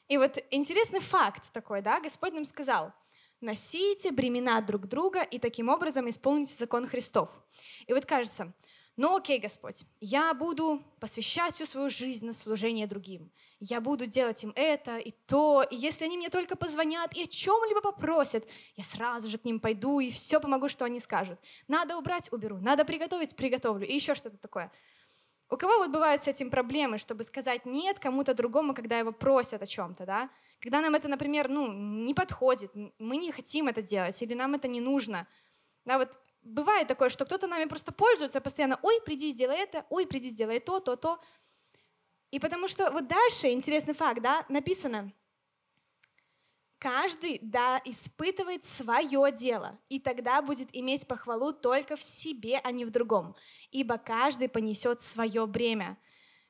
И 0.09 0.19
вот 0.19 0.39
интересный 0.51 1.01
факт 1.01 1.53
такой, 1.53 1.83
да, 1.83 2.01
Господь 2.01 2.33
нам 2.33 2.45
сказал, 2.45 2.93
носите 3.41 4.11
бремена 4.13 4.61
друг 4.61 4.87
друга 4.87 5.23
и 5.23 5.39
таким 5.39 5.69
образом 5.69 6.09
исполните 6.09 6.55
закон 6.55 6.87
Христов. 6.87 7.31
И 7.87 7.93
вот 7.93 8.07
кажется, 8.07 8.53
ну 8.97 9.17
окей, 9.17 9.39
Господь, 9.39 9.85
я 10.01 10.35
буду 10.35 10.83
посвящать 11.01 11.55
всю 11.55 11.65
свою 11.65 11.89
жизнь 11.89 12.27
на 12.27 12.33
служение 12.33 12.87
другим. 12.87 13.33
Я 13.59 13.81
буду 13.81 14.07
делать 14.07 14.43
им 14.45 14.53
это 14.55 14.99
и 14.99 15.13
то, 15.27 15.63
и 15.63 15.77
если 15.77 16.05
они 16.05 16.19
мне 16.19 16.29
только 16.29 16.57
позвонят 16.57 17.15
и 17.17 17.23
о 17.23 17.27
чем-либо 17.27 17.81
попросят, 17.81 18.47
я 18.77 18.85
сразу 18.85 19.29
же 19.29 19.39
к 19.39 19.45
ним 19.45 19.61
пойду 19.61 20.01
и 20.01 20.11
все 20.11 20.41
помогу, 20.41 20.69
что 20.69 20.85
они 20.85 21.01
скажут. 21.01 21.39
Надо 21.69 21.97
убрать, 21.97 22.31
уберу. 22.33 22.59
Надо 22.59 22.85
приготовить, 22.85 23.35
приготовлю. 23.35 23.87
И 23.87 23.95
еще 23.95 24.15
что-то 24.15 24.37
такое. 24.37 24.71
У 25.49 25.57
кого 25.57 25.79
вот 25.79 25.91
бывают 25.91 26.23
с 26.23 26.29
этим 26.29 26.51
проблемы, 26.51 26.99
чтобы 26.99 27.25
сказать 27.25 27.67
нет 27.67 27.99
кому-то 27.99 28.35
другому, 28.35 28.75
когда 28.75 28.99
его 28.99 29.13
просят 29.13 29.63
о 29.63 29.67
чем-то, 29.67 30.07
да? 30.07 30.31
Когда 30.61 30.81
нам 30.81 30.95
это, 30.95 31.09
например, 31.09 31.49
ну, 31.49 31.71
не 31.71 32.15
подходит, 32.15 32.71
мы 32.99 33.17
не 33.17 33.33
хотим 33.33 33.69
это 33.69 33.83
делать, 33.83 34.23
или 34.23 34.35
нам 34.35 34.55
это 34.55 34.69
не 34.69 34.81
нужно. 34.81 35.27
Да, 35.85 35.99
вот 35.99 36.19
бывает 36.43 36.89
такое, 36.89 37.09
что 37.09 37.25
кто-то 37.25 37.47
нами 37.47 37.67
просто 37.67 37.93
пользуется 37.93 38.41
постоянно, 38.41 38.79
ой, 38.83 39.01
приди, 39.05 39.31
сделай 39.31 39.59
это, 39.59 39.87
ой, 39.91 40.07
приди, 40.07 40.29
сделай 40.29 40.61
то, 40.61 40.81
то, 40.81 40.97
то. 40.97 41.21
И 42.31 42.39
потому 42.39 42.69
что 42.69 42.91
вот 42.91 43.07
дальше 43.09 43.51
интересный 43.51 43.95
факт, 43.95 44.23
да, 44.23 44.45
написано, 44.49 45.13
каждый 46.79 47.39
да 47.43 47.81
испытывает 47.85 48.65
свое 48.65 49.31
дело, 49.33 49.79
и 49.89 50.01
тогда 50.01 50.43
будет 50.43 50.69
иметь 50.73 51.07
похвалу 51.07 51.53
только 51.53 51.95
в 51.95 52.03
себе, 52.03 52.59
а 52.65 52.73
не 52.73 52.85
в 52.85 52.91
другом, 52.91 53.37
ибо 53.71 53.99
каждый 53.99 54.49
понесет 54.49 55.01
свое 55.01 55.47
бремя. 55.47 55.97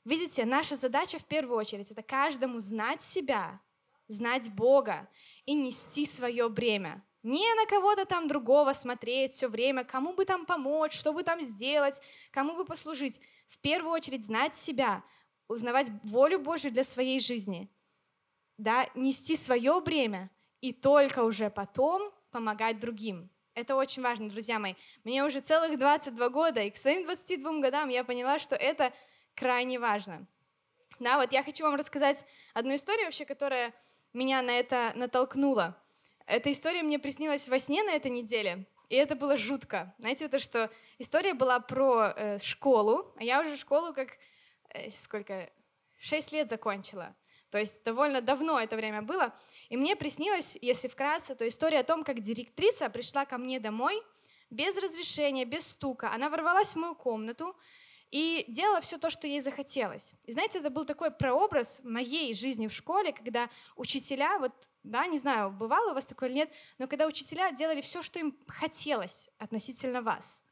Видите, 0.05 0.45
наша 0.45 0.75
задача 0.77 1.19
в 1.19 1.27
первую 1.27 1.59
очередь 1.59 1.91
это 1.91 2.03
каждому 2.03 2.61
знать 2.61 3.03
себя, 3.03 3.61
знать 4.09 4.51
Бога 4.53 5.09
и 5.45 5.55
нести 5.55 6.07
свое 6.07 6.49
бремя. 6.49 7.05
Не 7.23 7.55
на 7.55 7.67
кого-то 7.67 8.05
там 8.05 8.27
другого 8.27 8.73
смотреть 8.73 9.33
все 9.33 9.49
время, 9.49 9.85
кому 9.85 10.13
бы 10.13 10.25
там 10.25 10.45
помочь, 10.45 10.93
что 10.99 11.13
бы 11.13 11.23
там 11.23 11.41
сделать, 11.41 12.01
кому 12.33 12.57
бы 12.57 12.65
послужить. 12.65 13.21
В 13.47 13.59
первую 13.59 13.93
очередь 13.93 14.25
знать 14.25 14.57
себя, 14.57 15.05
узнавать 15.47 15.89
волю 16.03 16.41
Божью 16.41 16.73
для 16.73 16.83
своей 16.83 17.21
жизни, 17.21 17.69
да, 18.59 18.89
нести 18.95 19.37
свое 19.37 19.81
бремя 19.81 20.31
и 20.61 20.73
только 20.73 21.23
уже 21.23 21.49
потом 21.51 22.13
помогать 22.31 22.81
другим. 22.81 23.31
Это 23.55 23.77
очень 23.77 24.03
важно, 24.03 24.31
друзья 24.31 24.59
мои. 24.59 24.75
Мне 25.05 25.25
уже 25.25 25.41
целых 25.41 25.79
22 25.79 26.29
года, 26.31 26.63
и 26.63 26.71
к 26.71 26.77
своим 26.77 27.05
22 27.05 27.61
годам 27.61 27.89
я 27.91 28.03
поняла, 28.03 28.39
что 28.39 28.57
это 28.57 28.93
крайне 29.35 29.79
важно. 29.79 30.27
Да, 30.99 31.19
вот 31.19 31.33
я 31.33 31.43
хочу 31.43 31.65
вам 31.65 31.75
рассказать 31.75 32.25
одну 32.55 32.75
историю 32.75 33.07
вообще, 33.07 33.25
которая 33.25 33.75
меня 34.13 34.41
на 34.43 34.51
это 34.51 34.93
натолкнула. 34.97 35.77
Эта 36.27 36.51
история 36.51 36.83
мне 36.83 36.99
приснилась 36.99 37.49
во 37.49 37.59
сне 37.59 37.83
на 37.83 37.91
этой 37.91 38.11
неделе, 38.11 38.67
и 38.89 38.97
это 38.97 39.17
было 39.17 39.37
жутко. 39.37 39.95
Знаете, 39.99 40.29
то, 40.29 40.39
что 40.39 40.71
история 40.99 41.35
была 41.35 41.61
про 41.61 42.13
э, 42.15 42.39
школу, 42.39 43.13
а 43.17 43.25
я 43.25 43.41
уже 43.41 43.57
школу 43.57 43.93
как 43.93 44.19
э, 44.71 44.91
сколько 44.91 45.51
шесть 45.99 46.33
лет 46.33 46.49
закончила. 46.49 47.15
То 47.51 47.59
есть 47.59 47.83
довольно 47.85 48.21
давно 48.21 48.59
это 48.59 48.77
время 48.77 49.03
было. 49.03 49.35
И 49.69 49.77
мне 49.77 49.95
приснилось, 49.95 50.57
если 50.61 50.89
вкратце, 50.89 51.35
то 51.35 51.47
история 51.47 51.81
о 51.81 51.85
том, 51.85 52.03
как 52.03 52.21
директриса 52.21 52.89
пришла 52.89 53.25
ко 53.27 53.37
мне 53.37 53.61
домой 53.61 54.03
без 54.49 54.77
разрешения, 54.77 55.45
без 55.45 55.67
стука. 55.67 56.11
Она 56.13 56.29
ворвалась 56.31 56.75
в 56.75 56.77
мою 56.77 56.95
комнату, 56.95 57.57
и 58.13 58.45
делала 58.47 58.81
все 58.83 58.99
то, 58.99 59.09
что 59.09 59.27
ей 59.27 59.41
захотелось. 59.41 60.15
И 60.25 60.33
знаете, 60.33 60.59
это 60.59 60.69
был 60.69 60.85
такой 60.85 61.11
прообраз 61.11 61.81
моей 61.83 62.35
жизни 62.35 62.69
в 62.69 62.73
школе, 62.73 63.13
когда 63.13 63.49
учителя, 63.75 64.39
вот, 64.39 64.53
да, 64.83 65.07
не 65.07 65.19
знаю, 65.19 65.51
бывало 65.51 65.91
у 65.91 65.95
вас 65.95 66.07
такое 66.07 66.29
или 66.29 66.37
нет, 66.37 66.53
но 66.79 66.87
когда 66.87 67.07
учителя 67.07 67.53
делали 67.53 67.81
все, 67.81 68.03
что 68.03 68.19
им 68.19 68.37
хотелось 68.49 69.31
относительно 69.39 70.03
вас. 70.03 70.45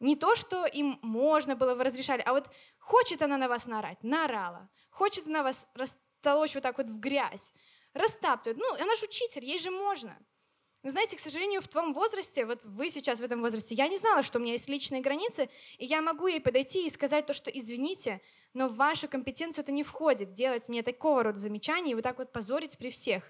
Не 0.00 0.14
то, 0.14 0.34
что 0.36 0.64
им 0.66 0.98
можно 1.02 1.56
было, 1.56 1.74
вы 1.74 1.84
разрешали, 1.84 2.22
а 2.24 2.32
вот 2.32 2.48
хочет 2.78 3.20
она 3.20 3.36
на 3.36 3.48
вас 3.48 3.66
наорать, 3.66 4.02
наорала. 4.02 4.70
Хочет 4.90 5.26
она 5.26 5.42
вас 5.42 5.68
растолочь 5.74 6.54
вот 6.54 6.62
так 6.62 6.78
вот 6.78 6.88
в 6.88 7.00
грязь, 7.00 7.52
растаптывает. 7.94 8.58
Ну, 8.58 8.74
она 8.74 8.94
же 8.94 9.06
учитель, 9.06 9.44
ей 9.44 9.58
же 9.58 9.70
можно. 9.70 10.16
Но 10.84 10.90
знаете, 10.90 11.16
к 11.16 11.20
сожалению, 11.20 11.60
в 11.60 11.66
твоем 11.66 11.92
возрасте, 11.92 12.46
вот 12.46 12.64
вы 12.64 12.90
сейчас 12.90 13.18
в 13.18 13.24
этом 13.24 13.40
возрасте, 13.40 13.74
я 13.74 13.88
не 13.88 13.98
знала, 13.98 14.22
что 14.22 14.38
у 14.38 14.42
меня 14.42 14.52
есть 14.52 14.68
личные 14.68 15.00
границы, 15.00 15.50
и 15.76 15.84
я 15.84 16.00
могу 16.00 16.28
ей 16.28 16.40
подойти 16.40 16.86
и 16.86 16.90
сказать 16.90 17.26
то, 17.26 17.32
что 17.32 17.50
извините, 17.50 18.20
но 18.54 18.68
в 18.68 18.76
вашу 18.76 19.08
компетенцию 19.08 19.64
это 19.64 19.72
не 19.72 19.82
входит, 19.82 20.32
делать 20.32 20.68
мне 20.68 20.84
такого 20.84 21.24
рода 21.24 21.38
замечаний 21.38 21.92
и 21.92 21.94
вот 21.96 22.04
так 22.04 22.18
вот 22.18 22.32
позорить 22.32 22.78
при 22.78 22.90
всех. 22.90 23.24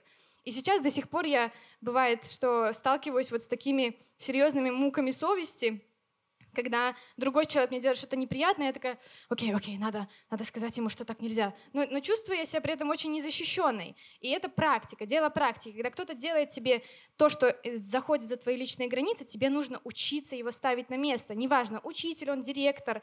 И 0.48 0.50
сейчас 0.50 0.80
до 0.80 0.88
сих 0.88 1.10
пор 1.10 1.26
я, 1.26 1.52
бывает, 1.82 2.26
что 2.26 2.72
сталкиваюсь 2.72 3.30
вот 3.30 3.42
с 3.42 3.46
такими 3.46 3.98
серьезными 4.16 4.70
муками 4.70 5.10
совести, 5.10 5.84
когда 6.54 6.96
другой 7.18 7.44
человек 7.44 7.70
мне 7.70 7.80
делает 7.80 7.98
что-то 7.98 8.16
неприятное, 8.16 8.68
я 8.68 8.72
такая, 8.72 8.98
окей, 9.28 9.54
окей, 9.54 9.76
надо, 9.76 10.08
надо 10.30 10.44
сказать 10.44 10.74
ему, 10.78 10.88
что 10.88 11.04
так 11.04 11.20
нельзя. 11.20 11.54
Но, 11.74 11.84
но 11.90 12.00
чувствую 12.00 12.38
я 12.38 12.46
себя 12.46 12.62
при 12.62 12.72
этом 12.72 12.88
очень 12.88 13.12
незащищенной. 13.12 13.94
И 14.22 14.30
это 14.30 14.48
практика, 14.48 15.04
дело 15.04 15.28
практики. 15.28 15.74
Когда 15.74 15.90
кто-то 15.90 16.14
делает 16.14 16.48
тебе 16.48 16.82
то, 17.18 17.28
что 17.28 17.48
э, 17.48 17.76
заходит 17.76 18.26
за 18.26 18.38
твои 18.38 18.56
личные 18.56 18.88
границы, 18.88 19.26
тебе 19.26 19.50
нужно 19.50 19.82
учиться 19.84 20.34
его 20.34 20.50
ставить 20.50 20.88
на 20.88 20.96
место. 20.96 21.34
Неважно, 21.34 21.82
учитель 21.84 22.30
он, 22.30 22.40
директор, 22.40 23.02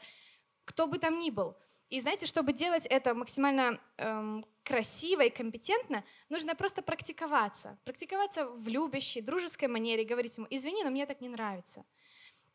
кто 0.64 0.88
бы 0.88 0.98
там 0.98 1.20
ни 1.20 1.30
был. 1.30 1.56
И 1.88 2.00
знаете, 2.00 2.26
чтобы 2.26 2.52
делать 2.52 2.86
это 2.86 3.14
максимально 3.14 3.80
эм, 3.96 4.44
красиво 4.64 5.20
и 5.22 5.30
компетентно, 5.30 6.04
нужно 6.28 6.56
просто 6.56 6.82
практиковаться. 6.82 7.78
Практиковаться 7.84 8.46
в 8.46 8.66
любящей, 8.68 9.20
дружеской 9.20 9.68
манере, 9.68 10.04
говорить 10.04 10.36
ему, 10.36 10.46
извини, 10.50 10.82
но 10.82 10.90
мне 10.90 11.06
так 11.06 11.20
не 11.20 11.28
нравится 11.28 11.84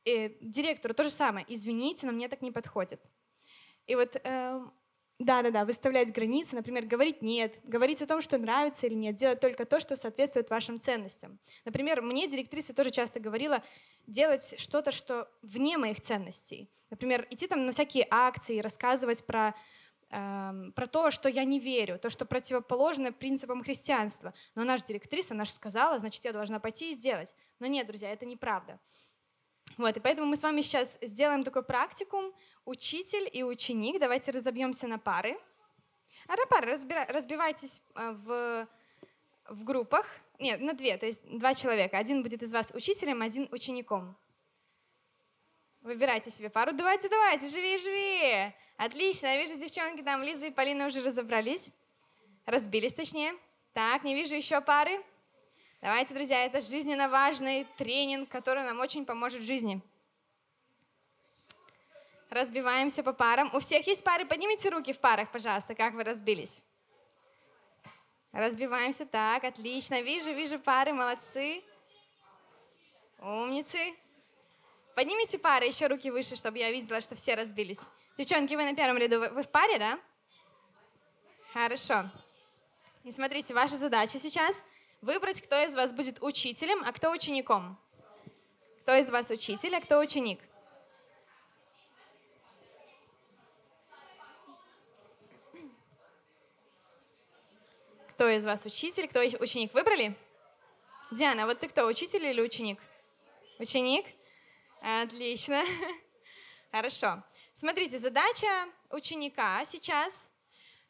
э, 0.05 0.29
директору 0.41 0.93
то 0.93 1.03
же 1.03 1.09
самое. 1.09 1.45
Извините, 1.47 2.05
но 2.05 2.11
мне 2.11 2.27
так 2.27 2.41
не 2.41 2.51
подходит. 2.51 3.01
И 3.87 3.95
вот, 3.95 4.15
э, 4.15 4.61
да-да-да, 5.25 5.65
выставлять 5.65 6.11
границы, 6.11 6.55
например, 6.55 6.85
говорить 6.85 7.21
«нет», 7.21 7.59
говорить 7.63 8.01
о 8.01 8.07
том, 8.07 8.21
что 8.21 8.37
нравится 8.37 8.87
или 8.87 8.95
нет, 8.95 9.15
делать 9.15 9.39
только 9.39 9.65
то, 9.65 9.79
что 9.79 9.95
соответствует 9.95 10.49
вашим 10.49 10.79
ценностям. 10.79 11.39
Например, 11.63 12.01
мне 12.01 12.27
директриса 12.27 12.73
тоже 12.73 12.89
часто 12.89 13.19
говорила 13.19 13.63
делать 14.07 14.55
что-то, 14.57 14.91
что 14.91 15.29
вне 15.43 15.77
моих 15.77 16.01
ценностей. 16.01 16.71
Например, 16.89 17.27
идти 17.29 17.47
там 17.47 17.65
на 17.65 17.71
всякие 17.71 18.07
акции, 18.09 18.59
рассказывать 18.59 19.23
про 19.25 19.55
эм, 20.09 20.73
про 20.73 20.87
то, 20.87 21.11
что 21.11 21.29
я 21.29 21.43
не 21.43 21.59
верю, 21.59 21.99
то, 21.99 22.09
что 22.09 22.25
противоположно 22.25 23.13
принципам 23.13 23.63
христианства. 23.63 24.33
Но 24.55 24.63
наша 24.63 24.85
директриса, 24.87 25.33
она 25.35 25.45
же 25.45 25.51
сказала, 25.51 25.99
значит, 25.99 26.25
я 26.25 26.33
должна 26.33 26.59
пойти 26.59 26.91
и 26.91 26.93
сделать. 26.93 27.35
Но 27.59 27.67
нет, 27.67 27.85
друзья, 27.85 28.11
это 28.11 28.25
неправда. 28.25 28.79
Вот, 29.77 29.97
и 29.97 29.99
поэтому 29.99 30.27
мы 30.27 30.35
с 30.35 30.43
вами 30.43 30.61
сейчас 30.61 30.97
сделаем 31.01 31.43
такой 31.43 31.63
практикум 31.63 32.33
учитель 32.65 33.29
и 33.31 33.43
ученик. 33.43 33.99
Давайте 33.99 34.31
разобьемся 34.31 34.87
на 34.87 34.99
пары. 34.99 35.37
А 36.27 36.35
пары 36.47 36.77
разбивайтесь 37.07 37.81
э, 37.95 38.11
в, 38.11 38.67
в 39.49 39.63
группах. 39.63 40.05
Нет, 40.39 40.59
на 40.61 40.73
две, 40.73 40.97
то 40.97 41.05
есть 41.05 41.21
два 41.37 41.53
человека. 41.53 41.97
Один 41.97 42.23
будет 42.23 42.43
из 42.43 42.53
вас 42.53 42.71
учителем, 42.73 43.21
один 43.21 43.47
учеником. 43.51 44.15
Выбирайте 45.81 46.29
себе 46.29 46.49
пару. 46.49 46.73
Давайте, 46.73 47.09
давайте, 47.09 47.47
живее, 47.47 47.77
живее. 47.79 48.55
Отлично, 48.77 49.27
я 49.27 49.41
вижу, 49.41 49.59
девчонки 49.59 50.01
там, 50.01 50.21
Лиза 50.23 50.47
и 50.47 50.51
Полина 50.51 50.87
уже 50.87 51.03
разобрались. 51.03 51.71
Разбились, 52.45 52.93
точнее. 52.93 53.33
Так, 53.73 54.03
не 54.03 54.15
вижу 54.15 54.35
еще 54.35 54.61
пары. 54.61 55.03
Давайте, 55.81 56.13
друзья, 56.13 56.45
это 56.45 56.61
жизненно 56.61 57.09
важный 57.09 57.65
тренинг, 57.75 58.29
который 58.29 58.63
нам 58.63 58.79
очень 58.79 59.03
поможет 59.03 59.41
в 59.41 59.45
жизни. 59.47 59.81
Разбиваемся 62.29 63.01
по 63.01 63.13
парам. 63.13 63.49
У 63.51 63.59
всех 63.59 63.87
есть 63.87 64.03
пары? 64.03 64.25
Поднимите 64.25 64.69
руки 64.69 64.93
в 64.93 64.99
парах, 64.99 65.31
пожалуйста, 65.31 65.73
как 65.73 65.95
вы 65.95 66.03
разбились. 66.03 66.61
Разбиваемся. 68.31 69.07
Так, 69.07 69.43
отлично. 69.43 70.01
Вижу, 70.01 70.31
вижу 70.33 70.59
пары, 70.59 70.93
молодцы. 70.93 71.63
Умницы. 73.17 73.95
Поднимите 74.95 75.39
пары, 75.39 75.65
еще 75.65 75.87
руки 75.87 76.11
выше, 76.11 76.35
чтобы 76.35 76.59
я 76.59 76.69
видела, 76.69 77.01
что 77.01 77.15
все 77.15 77.33
разбились. 77.33 77.81
Девчонки, 78.19 78.53
вы 78.53 78.65
на 78.65 78.75
первом 78.75 78.97
ряду, 78.97 79.19
вы 79.19 79.41
в 79.41 79.49
паре, 79.49 79.79
да? 79.79 79.99
Хорошо. 81.53 82.07
И 83.03 83.11
смотрите, 83.11 83.55
ваша 83.55 83.77
задача 83.77 84.19
сейчас 84.19 84.63
выбрать, 85.01 85.41
кто 85.41 85.61
из 85.63 85.75
вас 85.75 85.93
будет 85.93 86.21
учителем, 86.21 86.83
а 86.85 86.91
кто 86.91 87.11
учеником. 87.11 87.77
Кто 88.83 88.95
из 88.95 89.09
вас 89.09 89.29
учитель, 89.29 89.75
а 89.75 89.81
кто 89.81 89.99
ученик? 89.99 90.39
Кто 98.09 98.29
из 98.29 98.45
вас 98.45 98.65
учитель, 98.65 99.07
кто 99.07 99.19
ученик? 99.19 99.73
Выбрали? 99.73 100.15
Диана, 101.11 101.45
вот 101.45 101.59
ты 101.59 101.67
кто, 101.67 101.85
учитель 101.87 102.25
или 102.25 102.41
ученик? 102.41 102.79
Ученик? 103.57 104.05
Отлично. 104.81 105.63
Хорошо. 106.71 107.23
Смотрите, 107.53 107.97
задача 107.97 108.47
ученика 108.89 109.63
сейчас 109.65 110.31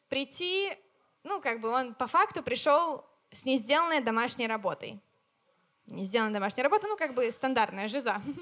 прийти, 0.08 0.76
ну, 1.24 1.40
как 1.40 1.60
бы 1.60 1.70
он 1.70 1.94
по 1.94 2.06
факту 2.06 2.42
пришел 2.42 3.04
с 3.32 3.44
не 3.44 3.56
сделанной 3.56 4.00
домашней 4.00 4.46
работой. 4.46 5.00
Не 5.86 6.04
сделанной 6.04 6.34
домашней 6.34 6.62
работой, 6.62 6.88
ну, 6.88 6.96
как 6.96 7.14
бы 7.14 7.30
стандартная 7.32 7.88
жиза. 7.88 8.20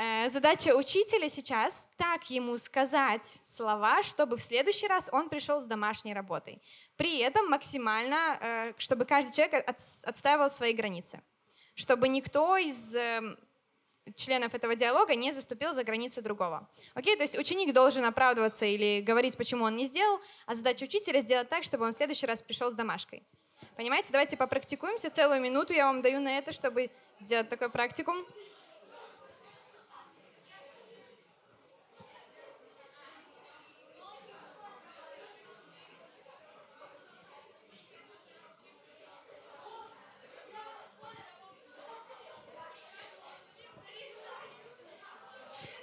Э, 0.00 0.30
Задача 0.30 0.76
учителя 0.76 1.28
сейчас 1.28 1.88
так 1.96 2.30
ему 2.30 2.56
сказать 2.56 3.40
слова, 3.42 4.04
чтобы 4.04 4.36
в 4.36 4.40
следующий 4.40 4.86
раз 4.86 5.08
он 5.12 5.28
пришел 5.28 5.60
с 5.60 5.64
домашней 5.64 6.14
работой. 6.14 6.62
При 6.96 7.18
этом 7.18 7.50
максимально, 7.50 8.38
э, 8.40 8.72
чтобы 8.78 9.06
каждый 9.06 9.32
человек 9.34 9.68
от- 9.68 9.80
отстаивал 10.04 10.52
свои 10.52 10.72
границы. 10.72 11.20
Чтобы 11.74 12.06
никто 12.06 12.56
из 12.56 12.94
эм, 12.94 13.36
членов 14.14 14.54
этого 14.54 14.76
диалога 14.76 15.16
не 15.16 15.32
заступил 15.32 15.74
за 15.74 15.82
границы 15.82 16.22
другого. 16.22 16.68
Окей, 16.94 17.16
то 17.16 17.22
есть 17.22 17.36
ученик 17.36 17.74
должен 17.74 18.04
оправдываться 18.04 18.66
или 18.66 19.00
говорить, 19.00 19.36
почему 19.36 19.64
он 19.64 19.74
не 19.74 19.84
сделал, 19.86 20.20
а 20.46 20.54
задача 20.54 20.84
учителя 20.84 21.20
сделать 21.22 21.48
так, 21.48 21.64
чтобы 21.64 21.86
он 21.86 21.92
в 21.92 21.96
следующий 21.96 22.26
раз 22.26 22.40
пришел 22.40 22.70
с 22.70 22.74
домашкой. 22.74 23.24
Понимаете? 23.76 24.08
Давайте 24.10 24.36
попрактикуемся. 24.36 25.10
Целую 25.10 25.40
минуту 25.40 25.72
я 25.72 25.86
вам 25.86 26.02
даю 26.02 26.20
на 26.20 26.38
это, 26.38 26.52
чтобы 26.52 26.90
сделать 27.20 27.48
такой 27.48 27.70
практикум. 27.70 28.16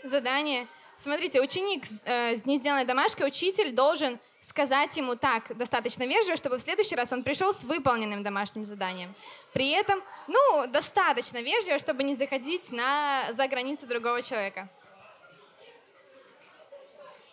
задание. 0.08 0.68
Смотрите, 0.98 1.42
ученик 1.42 1.84
э, 2.06 2.36
с 2.36 2.46
не 2.46 2.58
сделанной 2.58 2.86
домашкой, 2.86 3.28
учитель 3.28 3.74
должен 3.74 4.20
сказать 4.45 4.95
ему 4.95 5.15
так 5.15 5.58
достаточно 5.58 6.05
вежливо, 6.05 6.38
чтобы 6.38 6.58
в 6.58 6.62
следующий 6.62 6.95
раз 6.95 7.12
он 7.12 7.23
пришел 7.23 7.51
с 7.51 7.63
выполненным 7.63 8.21
домашним 8.21 8.63
заданием. 8.63 9.15
При 9.53 9.71
этом, 9.71 10.01
ну, 10.27 10.67
достаточно 10.67 11.41
вежливо, 11.41 11.79
чтобы 11.79 12.03
не 12.03 12.15
заходить 12.15 12.71
на, 12.71 13.34
за 13.34 13.47
границы 13.47 13.88
другого 13.88 14.21
человека. 14.21 14.69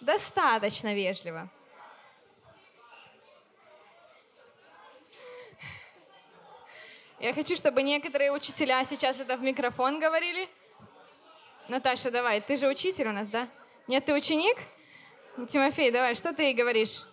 Достаточно 0.01 0.95
вежливо. 0.95 1.49
Я 7.21 7.35
хочу, 7.35 7.55
чтобы 7.57 7.83
некоторые 7.83 8.33
учителя 8.33 8.83
сейчас 8.85 9.21
это 9.21 9.37
в 9.37 9.43
микрофон 9.43 10.01
говорили. 10.01 10.49
Наташа, 11.69 12.11
давай, 12.11 12.41
ты 12.41 12.57
же 12.57 12.69
учитель 12.69 13.09
у 13.09 13.13
нас, 13.13 13.29
да? 13.29 13.49
Нет, 13.87 14.07
ты 14.07 14.15
ученик? 14.15 14.57
Тимофей, 15.37 15.91
давай, 15.91 16.15
что 16.15 16.35
ты 16.35 16.43
ей 16.43 16.55
говоришь? 16.55 17.05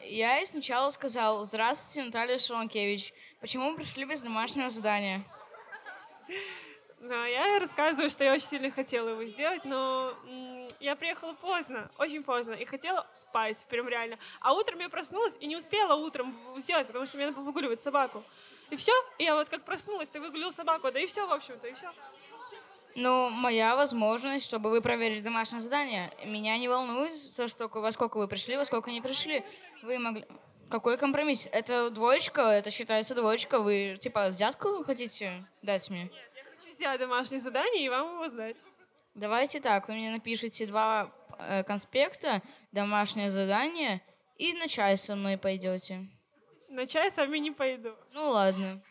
Я 0.00 0.36
ей 0.36 0.46
сначала 0.46 0.90
сказал, 0.90 1.44
здравствуйте, 1.44 2.06
Наталья 2.06 2.38
Шелонкевич. 2.38 3.12
Почему 3.40 3.70
вы 3.70 3.76
пришли 3.76 4.04
без 4.04 4.22
домашнего 4.22 4.70
задания? 4.70 5.22
Да, 6.98 7.24
я 7.26 7.60
рассказываю, 7.60 8.10
что 8.10 8.24
я 8.24 8.32
очень 8.32 8.46
сильно 8.46 8.70
хотела 8.72 9.10
его 9.10 9.22
сделать, 9.26 9.64
но 9.64 10.12
м, 10.26 10.66
я 10.80 10.96
приехала 10.96 11.34
поздно, 11.34 11.88
очень 11.98 12.24
поздно, 12.24 12.54
и 12.54 12.64
хотела 12.64 13.06
спать, 13.14 13.64
прям 13.68 13.86
реально. 13.88 14.18
А 14.40 14.54
утром 14.54 14.80
я 14.80 14.88
проснулась 14.88 15.36
и 15.38 15.46
не 15.46 15.56
успела 15.56 15.94
утром 15.94 16.34
сделать, 16.56 16.88
потому 16.88 17.06
что 17.06 17.18
мне 17.18 17.26
надо 17.26 17.36
было 17.36 17.44
выгуливать 17.44 17.78
собаку. 17.78 18.24
И 18.70 18.76
все, 18.76 18.92
и 19.18 19.24
я 19.24 19.36
вот 19.36 19.48
как 19.48 19.64
проснулась, 19.64 20.08
ты 20.08 20.20
выгулил 20.20 20.50
собаку, 20.50 20.90
да 20.90 20.98
и 20.98 21.06
все, 21.06 21.28
в 21.28 21.32
общем-то, 21.32 21.68
и 21.68 21.74
все. 21.74 21.92
Ну, 22.96 23.28
моя 23.28 23.76
возможность, 23.76 24.46
чтобы 24.46 24.70
вы 24.70 24.80
проверили 24.80 25.20
домашнее 25.20 25.60
задание. 25.60 26.10
Меня 26.24 26.56
не 26.56 26.66
волнует 26.66 27.12
то, 27.36 27.46
что 27.46 27.68
во 27.68 27.92
сколько 27.92 28.16
вы 28.16 28.26
пришли, 28.26 28.56
во 28.56 28.64
сколько 28.64 28.90
не 28.90 29.02
пришли. 29.02 29.44
Вы 29.82 29.98
могли... 29.98 30.24
Какой 30.70 30.96
компромисс? 30.96 31.46
Это 31.52 31.90
двоечка, 31.90 32.40
это 32.40 32.70
считается 32.70 33.14
двоечка. 33.14 33.60
Вы, 33.60 33.98
типа, 34.00 34.28
взятку 34.28 34.82
хотите 34.82 35.46
дать 35.60 35.90
мне? 35.90 36.10
Хочу 36.58 36.74
сделать 36.74 36.98
домашнее 36.98 37.38
задание 37.38 37.84
и 37.84 37.88
вам 37.90 38.14
его 38.14 38.28
сдать. 38.28 38.56
Давайте 39.14 39.60
так, 39.60 39.88
вы 39.88 39.94
мне 39.94 40.10
напишите 40.10 40.66
два 40.66 41.12
э, 41.38 41.64
конспекта, 41.64 42.42
домашнее 42.72 43.30
задание, 43.30 44.02
и 44.36 44.54
на 44.54 44.68
чай 44.68 44.96
со 44.96 45.16
мной 45.16 45.36
пойдете. 45.36 46.08
На 46.70 46.86
чай 46.86 47.12
с 47.12 47.16
вами 47.18 47.38
не 47.38 47.50
пойду. 47.50 47.94
Ну 48.12 48.30
ладно. 48.30 48.82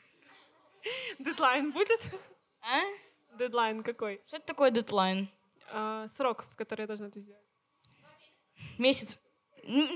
Дедлайн 1.19 1.71
будет? 1.71 1.99
А? 2.61 2.81
Дедлайн 3.37 3.83
какой? 3.83 4.21
Что 4.27 4.37
это 4.37 4.45
такое 4.45 4.71
дедлайн? 4.71 5.29
А, 5.71 6.07
срок, 6.07 6.45
в 6.51 6.55
который 6.55 6.81
я 6.81 6.87
должна 6.87 7.07
это 7.07 7.19
сделать. 7.19 7.41
Месяц. 8.77 9.19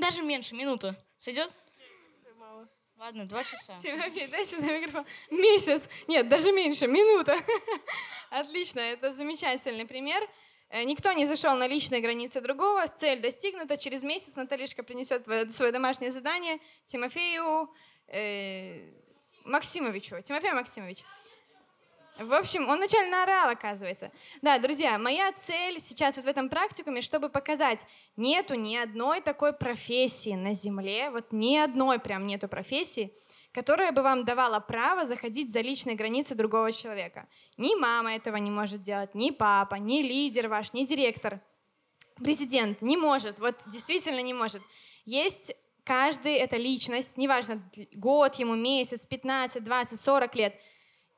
Даже 0.01 0.21
меньше, 0.21 0.55
минута. 0.55 0.95
Сойдет? 1.17 1.51
Мало. 2.37 2.67
Ладно, 2.97 3.25
два 3.25 3.43
часа. 3.43 3.77
Тимофей, 3.81 4.27
дай 4.27 4.45
сюда 4.45 4.77
микрофон. 4.77 5.05
Месяц. 5.31 5.87
Нет, 6.07 6.27
даже 6.27 6.51
меньше, 6.51 6.87
минута. 6.87 7.37
Отлично, 8.29 8.79
это 8.79 9.13
замечательный 9.13 9.85
пример. 9.85 10.27
Э, 10.69 10.83
Никто 10.83 11.11
не 11.13 11.25
зашел 11.25 11.55
на 11.55 11.67
личные 11.67 12.01
границы 12.01 12.41
другого, 12.41 12.87
цель 12.87 13.21
достигнута. 13.21 13.77
Через 13.77 14.03
месяц 14.03 14.35
Наталишка 14.35 14.83
принесет 14.83 15.25
свое 15.51 15.71
домашнее 15.71 16.11
задание 16.11 16.59
Тимофею 16.85 17.73
э, 18.07 18.91
Максимовичу. 19.45 20.21
Тимофей 20.21 20.53
Максимович. 20.53 21.03
В 22.19 22.33
общем, 22.33 22.67
он 22.67 22.79
вначале 22.79 23.09
наорал, 23.09 23.49
оказывается. 23.49 24.11
Да, 24.41 24.59
друзья, 24.59 24.97
моя 24.97 25.31
цель 25.31 25.79
сейчас 25.79 26.17
вот 26.17 26.25
в 26.25 26.27
этом 26.27 26.49
практикуме, 26.49 27.01
чтобы 27.01 27.29
показать, 27.29 27.85
нету 28.17 28.55
ни 28.55 28.75
одной 28.75 29.21
такой 29.21 29.53
профессии 29.53 30.35
на 30.35 30.53
Земле, 30.53 31.11
вот 31.11 31.31
ни 31.31 31.55
одной 31.55 31.97
прям 31.97 32.27
нету 32.27 32.49
профессии, 32.49 33.13
которая 33.53 33.93
бы 33.93 34.01
вам 34.01 34.25
давала 34.25 34.59
право 34.59 35.05
заходить 35.05 35.53
за 35.53 35.61
личные 35.61 35.95
границы 35.95 36.35
другого 36.35 36.73
человека. 36.73 37.29
Ни 37.55 37.79
мама 37.79 38.13
этого 38.13 38.35
не 38.35 38.51
может 38.51 38.81
делать, 38.81 39.15
ни 39.15 39.31
папа, 39.31 39.75
ни 39.75 40.01
лидер 40.01 40.49
ваш, 40.49 40.73
ни 40.73 40.83
директор. 40.83 41.39
Президент 42.17 42.81
не 42.81 42.97
может, 42.97 43.39
вот 43.39 43.55
действительно 43.67 44.21
не 44.21 44.33
может. 44.33 44.61
Есть 45.05 45.53
каждый, 45.85 46.33
это 46.33 46.57
личность, 46.57 47.15
неважно, 47.15 47.63
год 47.93 48.35
ему, 48.35 48.55
месяц, 48.55 49.05
15, 49.05 49.63
20, 49.63 50.01
40 50.01 50.35
лет– 50.35 50.55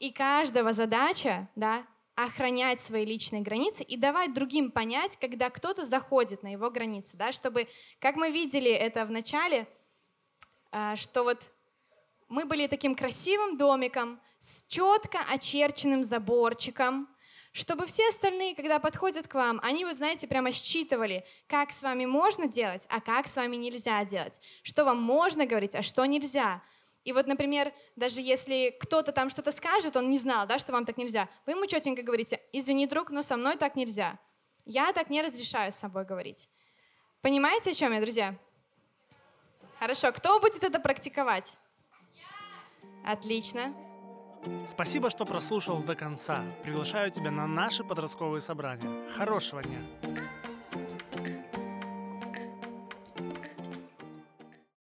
и 0.01 0.11
каждого 0.11 0.73
задача, 0.73 1.47
да, 1.55 1.85
охранять 2.15 2.81
свои 2.81 3.05
личные 3.05 3.43
границы 3.43 3.83
и 3.83 3.95
давать 3.97 4.33
другим 4.33 4.71
понять, 4.71 5.15
когда 5.21 5.49
кто-то 5.51 5.85
заходит 5.85 6.41
на 6.41 6.51
его 6.51 6.71
границы, 6.71 7.15
да, 7.17 7.31
чтобы, 7.31 7.67
как 7.99 8.15
мы 8.15 8.31
видели 8.31 8.71
это 8.71 9.05
в 9.05 9.11
начале, 9.11 9.67
а, 10.71 10.95
что 10.95 11.23
вот 11.23 11.51
мы 12.29 12.45
были 12.45 12.65
таким 12.65 12.95
красивым 12.95 13.57
домиком 13.57 14.19
с 14.39 14.63
четко 14.67 15.19
очерченным 15.29 16.03
заборчиком, 16.03 17.07
чтобы 17.51 17.85
все 17.85 18.07
остальные, 18.09 18.55
когда 18.55 18.79
подходят 18.79 19.27
к 19.27 19.35
вам, 19.35 19.59
они, 19.61 19.85
вот 19.85 19.95
знаете, 19.95 20.27
прямо 20.27 20.51
считывали, 20.51 21.25
как 21.47 21.71
с 21.71 21.83
вами 21.83 22.05
можно 22.05 22.47
делать, 22.47 22.87
а 22.89 23.01
как 23.01 23.27
с 23.27 23.35
вами 23.35 23.55
нельзя 23.55 24.03
делать, 24.05 24.41
что 24.63 24.83
вам 24.83 24.99
можно 24.99 25.45
говорить, 25.45 25.75
а 25.75 25.83
что 25.83 26.05
нельзя. 26.05 26.63
И 27.03 27.13
вот, 27.13 27.27
например, 27.27 27.73
даже 27.95 28.21
если 28.21 28.75
кто-то 28.79 29.11
там 29.11 29.29
что-то 29.29 29.51
скажет, 29.51 29.95
он 29.95 30.09
не 30.09 30.17
знал, 30.17 30.45
да, 30.45 30.59
что 30.59 30.71
вам 30.71 30.85
так 30.85 30.97
нельзя, 30.97 31.29
вы 31.45 31.53
ему 31.53 31.65
четенько 31.65 32.03
говорите, 32.03 32.39
извини, 32.51 32.85
друг, 32.85 33.09
но 33.09 33.21
со 33.21 33.37
мной 33.37 33.57
так 33.57 33.75
нельзя. 33.75 34.19
Я 34.65 34.93
так 34.93 35.09
не 35.09 35.21
разрешаю 35.21 35.71
с 35.71 35.75
собой 35.75 36.05
говорить. 36.05 36.49
Понимаете, 37.21 37.71
о 37.71 37.73
чем 37.73 37.93
я, 37.93 38.01
друзья? 38.01 38.35
Хорошо, 39.79 40.11
кто 40.11 40.39
будет 40.39 40.63
это 40.63 40.79
практиковать? 40.79 41.57
Отлично. 43.03 43.73
Спасибо, 44.67 45.09
что 45.09 45.25
прослушал 45.25 45.81
до 45.83 45.95
конца. 45.95 46.43
Приглашаю 46.63 47.11
тебя 47.11 47.31
на 47.31 47.47
наши 47.47 47.83
подростковые 47.83 48.41
собрания. 48.41 49.07
Хорошего 49.15 49.63
дня! 49.63 49.81